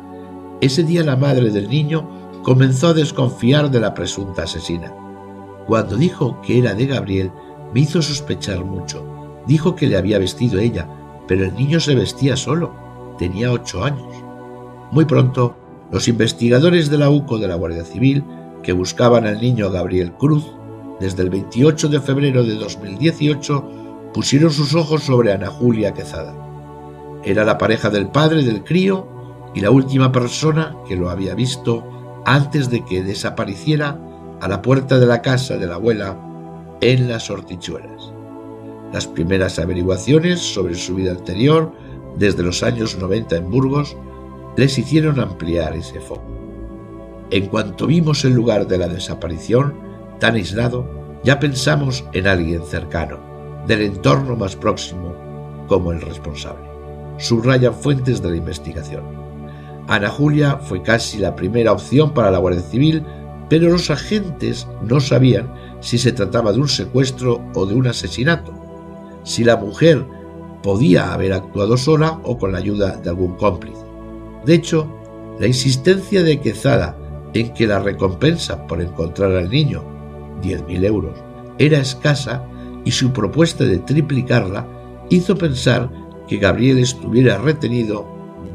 Ese 0.60 0.84
día 0.84 1.02
la 1.02 1.16
madre 1.16 1.50
del 1.50 1.68
niño 1.68 2.08
comenzó 2.44 2.88
a 2.88 2.94
desconfiar 2.94 3.72
de 3.72 3.80
la 3.80 3.92
presunta 3.92 4.44
asesina. 4.44 4.94
Cuando 5.66 5.96
dijo 5.96 6.40
que 6.42 6.58
era 6.58 6.74
de 6.74 6.86
Gabriel, 6.86 7.32
me 7.74 7.80
hizo 7.80 8.02
sospechar 8.02 8.64
mucho. 8.64 9.04
Dijo 9.48 9.74
que 9.74 9.88
le 9.88 9.96
había 9.96 10.20
vestido 10.20 10.60
ella, 10.60 10.88
pero 11.32 11.46
el 11.46 11.54
niño 11.54 11.80
se 11.80 11.94
vestía 11.94 12.36
solo. 12.36 12.74
Tenía 13.16 13.50
ocho 13.50 13.84
años. 13.84 14.22
Muy 14.90 15.06
pronto, 15.06 15.56
los 15.90 16.06
investigadores 16.06 16.90
de 16.90 16.98
la 16.98 17.08
UCO 17.08 17.38
de 17.38 17.48
la 17.48 17.54
Guardia 17.54 17.86
Civil, 17.86 18.22
que 18.62 18.74
buscaban 18.74 19.24
al 19.24 19.40
niño 19.40 19.70
Gabriel 19.70 20.12
Cruz, 20.12 20.44
desde 21.00 21.22
el 21.22 21.30
28 21.30 21.88
de 21.88 22.02
febrero 22.02 22.44
de 22.44 22.56
2018, 22.56 24.10
pusieron 24.12 24.50
sus 24.50 24.74
ojos 24.74 25.04
sobre 25.04 25.32
Ana 25.32 25.46
Julia 25.46 25.94
Quezada. 25.94 26.34
Era 27.24 27.46
la 27.46 27.56
pareja 27.56 27.88
del 27.88 28.08
padre 28.08 28.42
del 28.42 28.62
crío 28.62 29.08
y 29.54 29.60
la 29.60 29.70
última 29.70 30.12
persona 30.12 30.76
que 30.86 30.96
lo 30.96 31.08
había 31.08 31.34
visto 31.34 31.82
antes 32.26 32.68
de 32.68 32.84
que 32.84 33.02
desapareciera 33.02 33.98
a 34.42 34.48
la 34.48 34.60
puerta 34.60 34.98
de 34.98 35.06
la 35.06 35.22
casa 35.22 35.56
de 35.56 35.66
la 35.66 35.76
abuela 35.76 36.14
en 36.82 37.08
las 37.08 37.30
hortichuelas. 37.30 37.91
Las 38.92 39.06
primeras 39.06 39.58
averiguaciones 39.58 40.40
sobre 40.40 40.74
su 40.74 40.94
vida 40.96 41.12
anterior 41.12 41.72
desde 42.16 42.42
los 42.42 42.62
años 42.62 42.98
90 42.98 43.36
en 43.36 43.50
Burgos 43.50 43.96
les 44.56 44.78
hicieron 44.78 45.18
ampliar 45.18 45.74
ese 45.74 46.00
foco. 46.00 46.22
En 47.30 47.46
cuanto 47.46 47.86
vimos 47.86 48.24
el 48.26 48.34
lugar 48.34 48.66
de 48.66 48.76
la 48.76 48.88
desaparición, 48.88 49.74
tan 50.20 50.34
aislado, 50.34 50.86
ya 51.24 51.40
pensamos 51.40 52.04
en 52.12 52.26
alguien 52.26 52.62
cercano, 52.64 53.18
del 53.66 53.80
entorno 53.80 54.36
más 54.36 54.56
próximo, 54.56 55.14
como 55.68 55.92
el 55.92 56.02
responsable. 56.02 56.68
Subrayan 57.16 57.74
fuentes 57.74 58.20
de 58.20 58.30
la 58.30 58.36
investigación. 58.36 59.04
Ana 59.88 60.10
Julia 60.10 60.58
fue 60.58 60.82
casi 60.82 61.18
la 61.18 61.34
primera 61.34 61.72
opción 61.72 62.12
para 62.12 62.30
la 62.30 62.38
Guardia 62.38 62.60
Civil, 62.60 63.02
pero 63.48 63.70
los 63.70 63.90
agentes 63.90 64.66
no 64.82 65.00
sabían 65.00 65.50
si 65.80 65.96
se 65.96 66.12
trataba 66.12 66.52
de 66.52 66.60
un 66.60 66.68
secuestro 66.68 67.40
o 67.54 67.64
de 67.64 67.74
un 67.74 67.86
asesinato, 67.86 68.61
si 69.22 69.44
la 69.44 69.56
mujer 69.56 70.06
podía 70.62 71.12
haber 71.12 71.32
actuado 71.32 71.76
sola 71.76 72.20
o 72.24 72.38
con 72.38 72.52
la 72.52 72.58
ayuda 72.58 72.96
de 72.96 73.10
algún 73.10 73.36
cómplice. 73.36 73.84
De 74.44 74.54
hecho, 74.54 74.86
la 75.38 75.46
insistencia 75.46 76.22
de 76.22 76.40
Quezada 76.40 76.96
en 77.34 77.52
que 77.54 77.66
la 77.66 77.78
recompensa 77.78 78.66
por 78.66 78.80
encontrar 78.80 79.32
al 79.32 79.48
niño, 79.48 79.82
10.000 80.42 80.84
euros, 80.84 81.18
era 81.58 81.78
escasa 81.78 82.46
y 82.84 82.90
su 82.90 83.12
propuesta 83.12 83.64
de 83.64 83.78
triplicarla 83.78 84.66
hizo 85.10 85.36
pensar 85.36 85.90
que 86.26 86.36
Gabriel 86.36 86.78
estuviera 86.78 87.38
retenido 87.38 88.06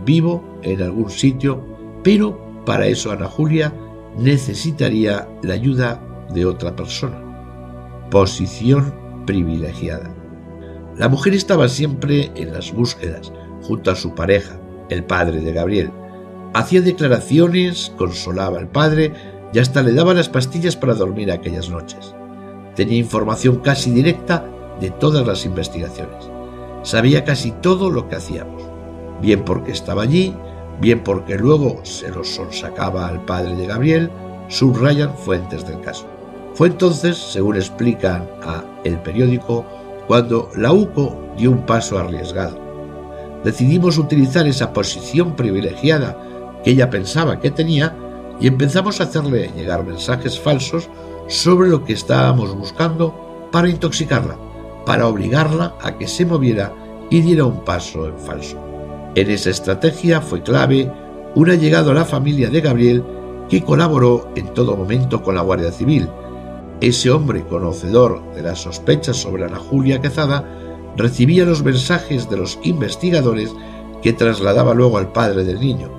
vivo 0.05 0.43
en 0.63 0.81
algún 0.81 1.09
sitio, 1.09 1.61
pero 2.03 2.39
para 2.65 2.87
eso 2.87 3.11
Ana 3.11 3.27
Julia 3.27 3.73
necesitaría 4.17 5.27
la 5.43 5.53
ayuda 5.53 6.01
de 6.33 6.45
otra 6.45 6.75
persona. 6.75 7.21
Posición 8.09 8.93
privilegiada. 9.25 10.16
La 10.97 11.09
mujer 11.09 11.35
estaba 11.35 11.67
siempre 11.67 12.31
en 12.33 12.53
las 12.53 12.73
búsquedas, 12.73 13.31
junto 13.61 13.91
a 13.91 13.95
su 13.95 14.15
pareja, 14.15 14.59
el 14.89 15.03
padre 15.03 15.41
de 15.41 15.53
Gabriel. 15.53 15.91
Hacía 16.55 16.81
declaraciones, 16.81 17.91
consolaba 17.97 18.57
al 18.57 18.67
padre 18.67 19.13
y 19.53 19.59
hasta 19.59 19.83
le 19.83 19.93
daba 19.93 20.15
las 20.15 20.27
pastillas 20.27 20.75
para 20.75 20.95
dormir 20.95 21.31
aquellas 21.31 21.69
noches. 21.69 22.15
Tenía 22.75 22.97
información 22.97 23.57
casi 23.57 23.91
directa 23.91 24.49
de 24.81 24.89
todas 24.89 25.27
las 25.27 25.45
investigaciones. 25.45 26.31
Sabía 26.81 27.23
casi 27.23 27.51
todo 27.51 27.91
lo 27.91 28.09
que 28.09 28.15
hacíamos, 28.15 28.63
bien 29.21 29.45
porque 29.45 29.73
estaba 29.73 30.01
allí, 30.01 30.33
bien 30.81 31.03
porque 31.03 31.37
luego 31.37 31.79
se 31.83 32.09
lo 32.09 32.23
sonsacaba 32.23 33.07
al 33.07 33.23
padre 33.23 33.55
de 33.55 33.67
Gabriel, 33.67 34.09
subrayan 34.47 35.15
fuentes 35.15 35.67
del 35.67 35.79
caso. 35.81 36.07
Fue 36.55 36.69
entonces, 36.69 37.17
según 37.17 37.55
explican 37.55 38.27
a 38.41 38.63
El 38.83 38.99
Periódico, 38.99 39.63
cuando 40.07 40.49
la 40.55 40.71
UCO 40.71 41.33
dio 41.37 41.51
un 41.51 41.65
paso 41.65 41.97
arriesgado 41.99 42.67
decidimos 43.43 43.97
utilizar 43.97 44.47
esa 44.47 44.73
posición 44.73 45.35
privilegiada 45.35 46.17
que 46.63 46.71
ella 46.71 46.89
pensaba 46.89 47.39
que 47.39 47.51
tenía 47.51 47.95
y 48.39 48.47
empezamos 48.47 48.99
a 48.99 49.05
hacerle 49.05 49.51
llegar 49.55 49.85
mensajes 49.85 50.39
falsos 50.39 50.89
sobre 51.27 51.69
lo 51.69 51.83
que 51.83 51.93
estábamos 51.93 52.55
buscando 52.55 53.47
para 53.51 53.69
intoxicarla, 53.69 54.37
para 54.85 55.07
obligarla 55.07 55.75
a 55.81 55.97
que 55.97 56.07
se 56.07 56.25
moviera 56.25 56.73
y 57.09 57.21
diera 57.21 57.45
un 57.45 57.63
paso 57.63 58.07
en 58.07 58.17
falso. 58.17 58.57
En 59.15 59.31
esa 59.31 59.49
estrategia 59.49 60.21
fue 60.21 60.43
clave 60.43 60.91
un 61.35 61.49
allegado 61.49 61.91
a 61.91 61.95
la 61.95 62.05
familia 62.05 62.49
de 62.49 62.61
Gabriel 62.61 63.03
que 63.49 63.63
colaboró 63.63 64.29
en 64.35 64.53
todo 64.53 64.75
momento 64.75 65.23
con 65.23 65.35
la 65.35 65.41
Guardia 65.41 65.71
Civil. 65.71 66.09
Ese 66.79 67.09
hombre 67.09 67.43
conocedor 67.43 68.21
de 68.35 68.43
las 68.43 68.59
sospechas 68.59 69.17
sobre 69.17 69.45
Ana 69.45 69.57
Julia 69.57 69.99
Quezada 69.99 70.45
recibía 70.95 71.45
los 71.45 71.63
mensajes 71.63 72.29
de 72.29 72.37
los 72.37 72.59
investigadores 72.63 73.51
que 74.01 74.13
trasladaba 74.13 74.75
luego 74.75 74.97
al 74.97 75.11
padre 75.11 75.43
del 75.43 75.59
niño, 75.59 75.89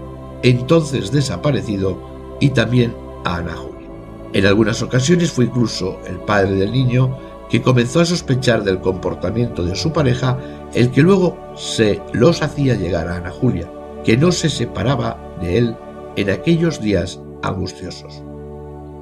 entonces 0.42 1.10
desaparecido, 1.10 1.98
y 2.40 2.50
también 2.50 2.94
a 3.24 3.38
Ana 3.38 3.56
Julia. 3.56 3.88
En 4.32 4.46
algunas 4.46 4.80
ocasiones 4.82 5.32
fue 5.32 5.46
incluso 5.46 5.98
el 6.06 6.18
padre 6.20 6.52
del 6.52 6.70
niño 6.70 7.16
que 7.50 7.62
comenzó 7.62 8.00
a 8.00 8.04
sospechar 8.04 8.62
del 8.62 8.80
comportamiento 8.80 9.64
de 9.64 9.74
su 9.74 9.92
pareja, 9.92 10.38
el 10.74 10.90
que 10.90 11.02
luego 11.02 11.36
se 11.56 12.00
los 12.12 12.42
hacía 12.42 12.76
llegar 12.76 13.08
a 13.08 13.16
Ana 13.16 13.30
Julia, 13.30 13.68
que 14.04 14.16
no 14.16 14.30
se 14.30 14.48
separaba 14.48 15.18
de 15.40 15.58
él 15.58 15.76
en 16.16 16.30
aquellos 16.30 16.80
días 16.80 17.20
angustiosos. 17.42 18.22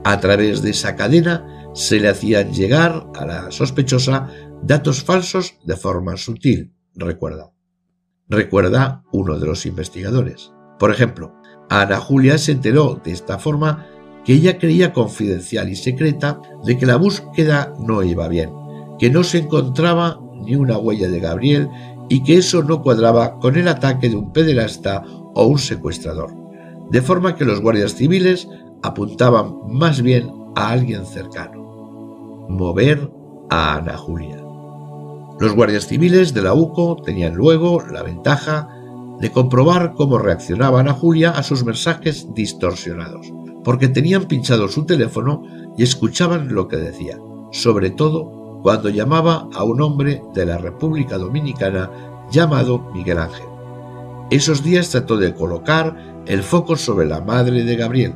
A 0.04 0.20
través 0.20 0.62
de 0.62 0.70
esa 0.70 0.94
cadena 0.94 1.55
se 1.76 2.00
le 2.00 2.08
hacían 2.08 2.54
llegar 2.54 3.06
a 3.14 3.26
la 3.26 3.50
sospechosa 3.50 4.30
datos 4.62 5.04
falsos 5.04 5.56
de 5.64 5.76
forma 5.76 6.16
sutil, 6.16 6.72
recuerda. 6.94 7.52
Recuerda 8.28 9.04
uno 9.12 9.38
de 9.38 9.46
los 9.46 9.66
investigadores. 9.66 10.52
Por 10.78 10.90
ejemplo, 10.90 11.34
Ana 11.68 11.98
Julia 11.98 12.38
se 12.38 12.52
enteró 12.52 12.98
de 13.04 13.12
esta 13.12 13.38
forma 13.38 13.86
que 14.24 14.32
ella 14.32 14.58
creía 14.58 14.94
confidencial 14.94 15.68
y 15.68 15.76
secreta 15.76 16.40
de 16.64 16.78
que 16.78 16.86
la 16.86 16.96
búsqueda 16.96 17.74
no 17.78 18.02
iba 18.02 18.26
bien, 18.26 18.50
que 18.98 19.10
no 19.10 19.22
se 19.22 19.38
encontraba 19.38 20.18
ni 20.32 20.56
una 20.56 20.78
huella 20.78 21.08
de 21.08 21.20
Gabriel 21.20 21.68
y 22.08 22.22
que 22.22 22.38
eso 22.38 22.62
no 22.62 22.82
cuadraba 22.82 23.38
con 23.38 23.56
el 23.56 23.68
ataque 23.68 24.08
de 24.08 24.16
un 24.16 24.32
pederasta 24.32 25.04
o 25.34 25.46
un 25.46 25.58
secuestrador, 25.58 26.32
de 26.90 27.02
forma 27.02 27.36
que 27.36 27.44
los 27.44 27.60
guardias 27.60 27.94
civiles 27.94 28.48
apuntaban 28.82 29.56
más 29.68 30.00
bien 30.00 30.30
a 30.54 30.70
alguien 30.70 31.04
cercano. 31.04 31.65
Mover 32.48 33.10
a 33.50 33.74
Ana 33.76 33.96
Julia. 33.96 34.36
Los 35.38 35.54
guardias 35.54 35.86
civiles 35.86 36.32
de 36.32 36.42
la 36.42 36.54
UCO 36.54 36.96
tenían 37.04 37.34
luego 37.34 37.82
la 37.82 38.02
ventaja 38.02 38.68
de 39.20 39.32
comprobar 39.32 39.94
cómo 39.94 40.18
reaccionaba 40.18 40.80
Ana 40.80 40.92
Julia 40.92 41.30
a 41.30 41.42
sus 41.42 41.64
mensajes 41.64 42.32
distorsionados, 42.34 43.32
porque 43.64 43.88
tenían 43.88 44.24
pinchado 44.24 44.68
su 44.68 44.86
teléfono 44.86 45.42
y 45.76 45.82
escuchaban 45.82 46.54
lo 46.54 46.68
que 46.68 46.76
decía, 46.76 47.18
sobre 47.50 47.90
todo 47.90 48.60
cuando 48.62 48.88
llamaba 48.88 49.48
a 49.52 49.64
un 49.64 49.82
hombre 49.82 50.22
de 50.32 50.46
la 50.46 50.58
República 50.58 51.18
Dominicana 51.18 51.90
llamado 52.30 52.90
Miguel 52.94 53.18
Ángel. 53.18 53.46
Esos 54.30 54.62
días 54.62 54.90
trató 54.90 55.16
de 55.16 55.34
colocar 55.34 56.22
el 56.26 56.42
foco 56.42 56.76
sobre 56.76 57.06
la 57.06 57.20
madre 57.20 57.64
de 57.64 57.76
Gabriel. 57.76 58.14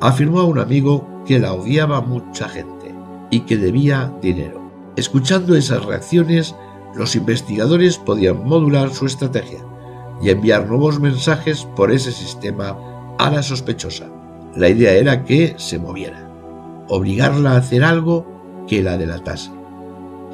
Afirmó 0.00 0.40
a 0.40 0.44
un 0.44 0.58
amigo 0.58 1.22
que 1.26 1.38
la 1.38 1.52
odiaba 1.52 2.00
mucha 2.00 2.48
gente 2.48 2.97
y 3.30 3.40
que 3.40 3.56
debía 3.56 4.12
dinero. 4.22 4.70
Escuchando 4.96 5.54
esas 5.54 5.84
reacciones, 5.84 6.54
los 6.94 7.14
investigadores 7.14 7.98
podían 7.98 8.44
modular 8.44 8.92
su 8.92 9.06
estrategia 9.06 9.60
y 10.20 10.30
enviar 10.30 10.66
nuevos 10.66 11.00
mensajes 11.00 11.66
por 11.76 11.92
ese 11.92 12.10
sistema 12.12 12.76
a 13.18 13.30
la 13.30 13.42
sospechosa. 13.42 14.08
La 14.54 14.68
idea 14.68 14.92
era 14.92 15.24
que 15.24 15.54
se 15.58 15.78
moviera, 15.78 16.28
obligarla 16.88 17.52
a 17.52 17.58
hacer 17.58 17.84
algo 17.84 18.26
que 18.66 18.82
la 18.82 18.96
delatase. 18.96 19.50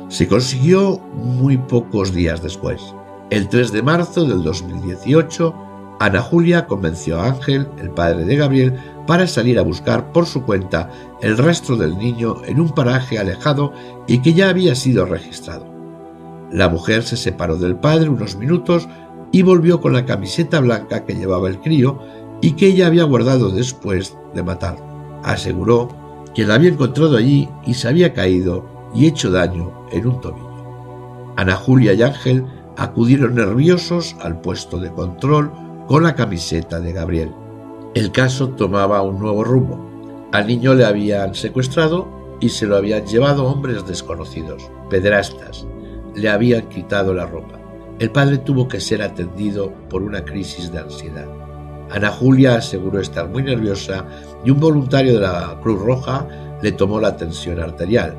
Se 0.08 0.28
consiguió 0.28 0.98
muy 1.14 1.56
pocos 1.56 2.12
días 2.14 2.42
después. 2.42 2.80
El 3.30 3.48
3 3.48 3.72
de 3.72 3.82
marzo 3.82 4.24
del 4.24 4.42
2018, 4.42 5.54
Ana 6.00 6.20
Julia 6.20 6.66
convenció 6.66 7.20
a 7.20 7.28
Ángel, 7.28 7.66
el 7.78 7.90
padre 7.90 8.24
de 8.24 8.36
Gabriel, 8.36 8.74
para 9.06 9.26
salir 9.26 9.58
a 9.58 9.62
buscar 9.62 10.12
por 10.12 10.26
su 10.26 10.42
cuenta 10.42 10.90
el 11.20 11.36
rastro 11.38 11.76
del 11.76 11.96
niño 11.98 12.36
en 12.46 12.60
un 12.60 12.70
paraje 12.70 13.18
alejado 13.18 13.72
y 14.06 14.18
que 14.22 14.34
ya 14.34 14.48
había 14.48 14.74
sido 14.74 15.06
registrado. 15.06 15.66
La 16.50 16.68
mujer 16.68 17.02
se 17.02 17.16
separó 17.16 17.56
del 17.56 17.76
padre 17.76 18.08
unos 18.08 18.36
minutos 18.36 18.88
y 19.32 19.42
volvió 19.42 19.80
con 19.80 19.92
la 19.92 20.06
camiseta 20.06 20.60
blanca 20.60 21.04
que 21.04 21.14
llevaba 21.14 21.48
el 21.48 21.60
crío 21.60 21.98
y 22.40 22.52
que 22.52 22.66
ella 22.66 22.86
había 22.86 23.04
guardado 23.04 23.50
después 23.50 24.16
de 24.34 24.42
matarlo. 24.42 24.84
Aseguró 25.22 25.88
que 26.34 26.46
la 26.46 26.54
había 26.54 26.70
encontrado 26.70 27.16
allí 27.16 27.48
y 27.64 27.74
se 27.74 27.88
había 27.88 28.12
caído 28.12 28.64
y 28.94 29.06
hecho 29.06 29.30
daño 29.30 29.72
en 29.90 30.06
un 30.06 30.20
tobillo. 30.20 30.54
Ana 31.36 31.56
Julia 31.56 31.94
y 31.94 32.02
Ángel 32.02 32.46
acudieron 32.76 33.34
nerviosos 33.34 34.16
al 34.20 34.40
puesto 34.40 34.78
de 34.78 34.92
control 34.92 35.52
con 35.86 36.02
la 36.02 36.14
camiseta 36.14 36.80
de 36.80 36.92
Gabriel. 36.92 37.43
El 37.94 38.10
caso 38.10 38.48
tomaba 38.48 39.02
un 39.02 39.20
nuevo 39.20 39.44
rumbo. 39.44 40.28
Al 40.32 40.48
niño 40.48 40.74
le 40.74 40.84
habían 40.84 41.36
secuestrado 41.36 42.08
y 42.40 42.48
se 42.48 42.66
lo 42.66 42.76
habían 42.76 43.06
llevado 43.06 43.46
hombres 43.46 43.86
desconocidos, 43.86 44.68
pedrastas. 44.90 45.64
Le 46.16 46.28
habían 46.28 46.68
quitado 46.68 47.14
la 47.14 47.26
ropa. 47.26 47.60
El 48.00 48.10
padre 48.10 48.38
tuvo 48.38 48.66
que 48.66 48.80
ser 48.80 49.00
atendido 49.00 49.72
por 49.88 50.02
una 50.02 50.24
crisis 50.24 50.72
de 50.72 50.80
ansiedad. 50.80 51.28
Ana 51.88 52.10
Julia 52.10 52.56
aseguró 52.56 52.98
estar 52.98 53.28
muy 53.28 53.44
nerviosa 53.44 54.04
y 54.44 54.50
un 54.50 54.58
voluntario 54.58 55.14
de 55.14 55.20
la 55.20 55.60
Cruz 55.62 55.80
Roja 55.80 56.26
le 56.60 56.72
tomó 56.72 56.98
la 57.00 57.16
tensión 57.16 57.60
arterial. 57.60 58.16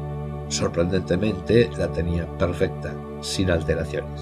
Sorprendentemente 0.48 1.70
la 1.78 1.92
tenía 1.92 2.26
perfecta, 2.38 2.94
sin 3.20 3.52
alteraciones. 3.52 4.22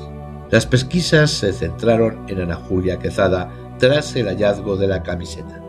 Las 0.49 0.65
pesquisas 0.65 1.29
se 1.29 1.53
centraron 1.53 2.25
en 2.27 2.41
Ana 2.41 2.55
Julia 2.55 2.97
Quezada, 2.97 3.51
tras 3.83 4.15
el 4.15 4.27
hallazgo 4.27 4.77
de 4.77 4.87
la 4.87 5.03
camiseta. 5.03 5.61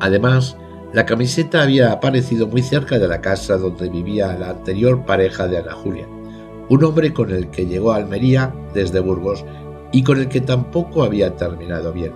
Además, 0.00 0.56
la 0.94 1.04
camiseta 1.04 1.60
había 1.60 1.92
aparecido 1.92 2.46
muy 2.46 2.62
cerca 2.62 2.98
de 2.98 3.06
la 3.06 3.20
casa 3.20 3.58
donde 3.58 3.90
vivía 3.90 4.38
la 4.38 4.48
anterior 4.48 5.04
pareja 5.04 5.46
de 5.46 5.58
Ana 5.58 5.74
Julia, 5.74 6.08
un 6.70 6.82
hombre 6.82 7.12
con 7.12 7.30
el 7.30 7.50
que 7.50 7.66
llegó 7.66 7.92
a 7.92 7.96
Almería 7.96 8.54
desde 8.72 9.00
Burgos 9.00 9.44
y 9.92 10.02
con 10.02 10.18
el 10.18 10.28
que 10.28 10.40
tampoco 10.40 11.02
había 11.02 11.36
terminado 11.36 11.92
bien. 11.92 12.14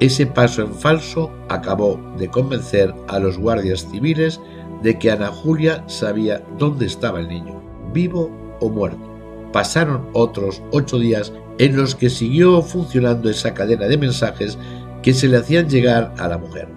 Ese 0.00 0.24
paso 0.24 0.62
en 0.62 0.72
falso 0.72 1.30
acabó 1.50 2.00
de 2.16 2.28
convencer 2.28 2.94
a 3.08 3.18
los 3.18 3.36
guardias 3.36 3.86
civiles 3.90 4.40
de 4.82 4.98
que 4.98 5.10
Ana 5.10 5.28
Julia 5.28 5.84
sabía 5.88 6.42
dónde 6.56 6.86
estaba 6.86 7.20
el 7.20 7.28
niño, 7.28 7.62
vivo 7.92 8.30
o 8.60 8.70
muerto. 8.70 9.10
Pasaron 9.52 10.08
otros 10.14 10.62
ocho 10.72 10.98
días 10.98 11.34
en 11.60 11.76
los 11.76 11.94
que 11.94 12.08
siguió 12.08 12.62
funcionando 12.62 13.28
esa 13.28 13.52
cadena 13.52 13.86
de 13.86 13.98
mensajes 13.98 14.56
que 15.02 15.12
se 15.12 15.28
le 15.28 15.36
hacían 15.36 15.68
llegar 15.68 16.14
a 16.16 16.26
la 16.26 16.38
mujer. 16.38 16.68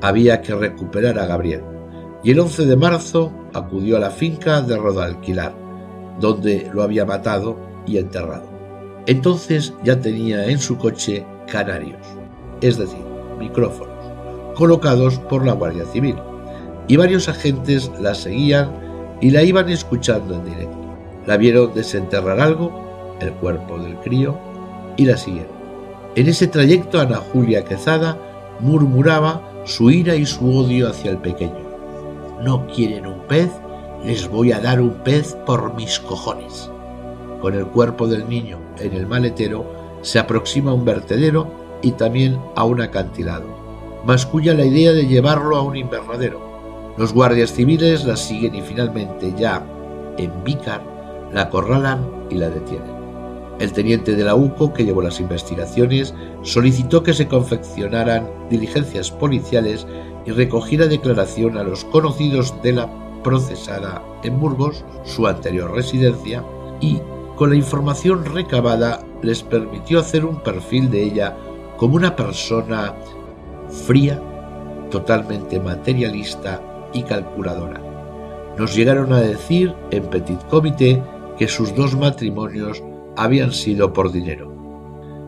Había 0.00 0.42
que 0.42 0.52
recuperar 0.52 1.16
a 1.20 1.26
Gabriel, 1.26 1.62
y 2.24 2.32
el 2.32 2.40
11 2.40 2.66
de 2.66 2.76
marzo 2.76 3.32
acudió 3.54 3.96
a 3.96 4.00
la 4.00 4.10
finca 4.10 4.60
de 4.60 4.76
Rodalquilar, 4.76 5.54
donde 6.18 6.68
lo 6.74 6.82
había 6.82 7.04
matado 7.04 7.56
y 7.86 7.98
enterrado. 7.98 8.50
Entonces 9.06 9.74
ya 9.84 10.00
tenía 10.00 10.48
en 10.48 10.58
su 10.58 10.76
coche 10.76 11.24
canarios, 11.46 12.00
es 12.62 12.78
decir, 12.78 13.04
micrófonos, 13.38 13.94
colocados 14.56 15.20
por 15.20 15.46
la 15.46 15.52
Guardia 15.52 15.84
Civil, 15.86 16.16
y 16.88 16.96
varios 16.96 17.28
agentes 17.28 17.92
la 18.00 18.12
seguían 18.16 18.72
y 19.20 19.30
la 19.30 19.44
iban 19.44 19.68
escuchando 19.68 20.34
en 20.34 20.46
directo. 20.46 20.78
La 21.26 21.36
vieron 21.36 21.72
desenterrar 21.74 22.40
algo, 22.40 22.91
el 23.20 23.32
cuerpo 23.34 23.78
del 23.78 23.96
crío, 23.96 24.36
y 24.96 25.06
la 25.06 25.16
siguieron. 25.16 25.52
En 26.14 26.28
ese 26.28 26.46
trayecto 26.46 27.00
Ana 27.00 27.16
Julia 27.16 27.64
Quezada 27.64 28.18
murmuraba 28.60 29.40
su 29.64 29.90
ira 29.90 30.14
y 30.14 30.26
su 30.26 30.56
odio 30.56 30.88
hacia 30.88 31.10
el 31.10 31.18
pequeño. 31.18 31.72
No 32.42 32.66
quieren 32.66 33.06
un 33.06 33.20
pez, 33.28 33.50
les 34.04 34.28
voy 34.28 34.52
a 34.52 34.60
dar 34.60 34.80
un 34.80 34.94
pez 35.04 35.34
por 35.46 35.74
mis 35.74 35.98
cojones. 36.00 36.70
Con 37.40 37.54
el 37.54 37.66
cuerpo 37.66 38.06
del 38.06 38.28
niño 38.28 38.58
en 38.78 38.92
el 38.92 39.06
maletero 39.06 39.64
se 40.02 40.18
aproxima 40.18 40.72
a 40.72 40.74
un 40.74 40.84
vertedero 40.84 41.46
y 41.82 41.92
también 41.92 42.38
a 42.56 42.64
un 42.64 42.80
acantilado. 42.80 43.46
Masculla 44.04 44.54
la 44.54 44.64
idea 44.64 44.92
de 44.92 45.06
llevarlo 45.06 45.56
a 45.56 45.62
un 45.62 45.76
invernadero. 45.76 46.40
Los 46.98 47.14
guardias 47.14 47.52
civiles 47.52 48.04
la 48.04 48.16
siguen 48.16 48.54
y 48.54 48.60
finalmente 48.60 49.32
ya 49.36 49.64
en 50.18 50.44
Vícar 50.44 50.82
la 51.32 51.42
acorralan 51.42 52.26
y 52.28 52.34
la 52.34 52.50
detienen. 52.50 52.91
El 53.58 53.72
teniente 53.72 54.16
de 54.16 54.24
la 54.24 54.34
UCO, 54.34 54.72
que 54.72 54.84
llevó 54.84 55.02
las 55.02 55.20
investigaciones, 55.20 56.14
solicitó 56.42 57.02
que 57.02 57.14
se 57.14 57.28
confeccionaran 57.28 58.28
diligencias 58.50 59.10
policiales 59.10 59.86
y 60.26 60.30
recogiera 60.30 60.86
declaración 60.86 61.56
a 61.56 61.62
los 61.62 61.84
conocidos 61.84 62.54
de 62.62 62.72
la 62.72 63.22
procesada 63.22 64.02
en 64.22 64.40
Burgos, 64.40 64.84
su 65.04 65.26
anterior 65.26 65.72
residencia, 65.72 66.44
y 66.80 67.00
con 67.36 67.50
la 67.50 67.56
información 67.56 68.24
recabada 68.24 69.04
les 69.22 69.42
permitió 69.42 70.00
hacer 70.00 70.24
un 70.24 70.40
perfil 70.40 70.90
de 70.90 71.02
ella 71.02 71.36
como 71.76 71.96
una 71.96 72.14
persona 72.14 72.94
fría, 73.86 74.20
totalmente 74.90 75.58
materialista 75.58 76.60
y 76.92 77.02
calculadora. 77.02 77.80
Nos 78.58 78.74
llegaron 78.74 79.12
a 79.12 79.20
decir 79.20 79.74
en 79.90 80.04
Petit 80.04 80.42
Comité 80.48 81.02
que 81.38 81.48
sus 81.48 81.74
dos 81.74 81.96
matrimonios 81.96 82.82
habían 83.16 83.52
sido 83.52 83.92
por 83.92 84.12
dinero. 84.12 84.52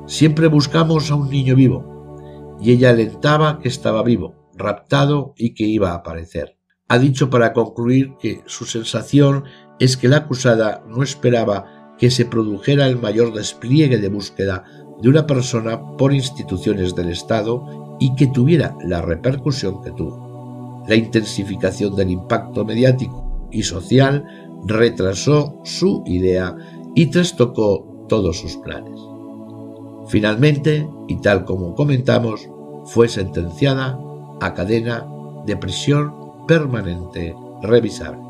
Siempre 0.06 0.48
buscamos 0.48 1.10
a 1.10 1.14
un 1.14 1.30
niño 1.30 1.56
vivo, 1.56 2.56
y 2.60 2.72
ella 2.72 2.90
alentaba 2.90 3.58
que 3.58 3.68
estaba 3.68 4.02
vivo, 4.02 4.50
raptado 4.56 5.34
y 5.36 5.54
que 5.54 5.64
iba 5.64 5.90
a 5.90 5.96
aparecer. 5.96 6.56
Ha 6.88 6.98
dicho 6.98 7.30
para 7.30 7.52
concluir 7.52 8.14
que 8.20 8.42
su 8.46 8.66
sensación 8.66 9.44
es 9.78 9.96
que 9.96 10.08
la 10.08 10.18
acusada 10.18 10.84
no 10.86 11.02
esperaba 11.02 11.94
que 11.98 12.10
se 12.10 12.24
produjera 12.24 12.86
el 12.86 12.98
mayor 12.98 13.32
despliegue 13.32 13.98
de 13.98 14.08
búsqueda 14.08 14.64
de 15.00 15.08
una 15.08 15.26
persona 15.26 15.96
por 15.96 16.12
instituciones 16.12 16.94
del 16.94 17.10
Estado 17.10 17.96
y 18.00 18.14
que 18.14 18.26
tuviera 18.26 18.76
la 18.84 19.02
repercusión 19.02 19.82
que 19.82 19.90
tuvo. 19.92 20.84
La 20.86 20.94
intensificación 20.94 21.96
del 21.96 22.10
impacto 22.10 22.64
mediático 22.64 23.48
y 23.50 23.62
social 23.62 24.24
retrasó 24.66 25.60
su 25.64 26.02
idea 26.06 26.56
y 26.94 27.06
trastocó 27.06 28.06
todos 28.08 28.38
sus 28.38 28.56
planes. 28.58 29.00
Finalmente, 30.08 30.88
y 31.08 31.16
tal 31.16 31.44
como 31.44 31.74
comentamos, 31.74 32.48
fue 32.84 33.08
sentenciada 33.08 33.98
a 34.40 34.54
cadena 34.54 35.06
de 35.46 35.56
prisión 35.56 36.14
permanente 36.46 37.34
revisable. 37.62 38.22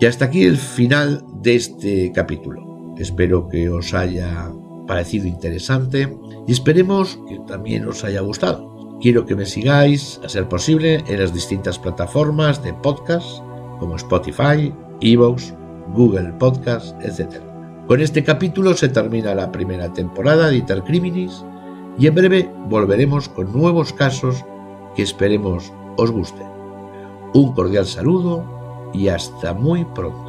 Y 0.00 0.06
hasta 0.06 0.26
aquí 0.26 0.44
el 0.44 0.56
final 0.56 1.24
de 1.42 1.56
este 1.56 2.12
capítulo. 2.12 2.94
Espero 2.96 3.48
que 3.48 3.68
os 3.68 3.94
haya 3.94 4.52
parecido 4.86 5.26
interesante 5.26 6.16
y 6.46 6.52
esperemos 6.52 7.18
que 7.28 7.38
también 7.46 7.86
os 7.86 8.04
haya 8.04 8.20
gustado. 8.20 8.98
Quiero 9.00 9.26
que 9.26 9.36
me 9.36 9.46
sigáis, 9.46 10.20
a 10.24 10.28
ser 10.28 10.48
posible, 10.48 11.04
en 11.06 11.20
las 11.20 11.32
distintas 11.32 11.78
plataformas 11.78 12.62
de 12.64 12.74
podcast 12.74 13.38
como 13.78 13.94
Spotify, 13.94 14.74
Evox, 15.00 15.54
Google 15.94 16.32
Podcast, 16.32 17.00
etc. 17.02 17.40
Con 17.86 18.00
este 18.00 18.22
capítulo 18.22 18.74
se 18.74 18.88
termina 18.88 19.34
la 19.34 19.50
primera 19.50 19.92
temporada 19.92 20.48
de 20.48 20.56
Intercriminis 20.56 21.44
y 21.98 22.06
en 22.06 22.14
breve 22.14 22.50
volveremos 22.68 23.28
con 23.28 23.52
nuevos 23.52 23.92
casos 23.92 24.44
que 24.94 25.02
esperemos 25.02 25.72
os 25.96 26.10
gusten. 26.10 26.46
Un 27.34 27.52
cordial 27.52 27.86
saludo 27.86 28.90
y 28.92 29.08
hasta 29.08 29.54
muy 29.54 29.84
pronto. 29.84 30.27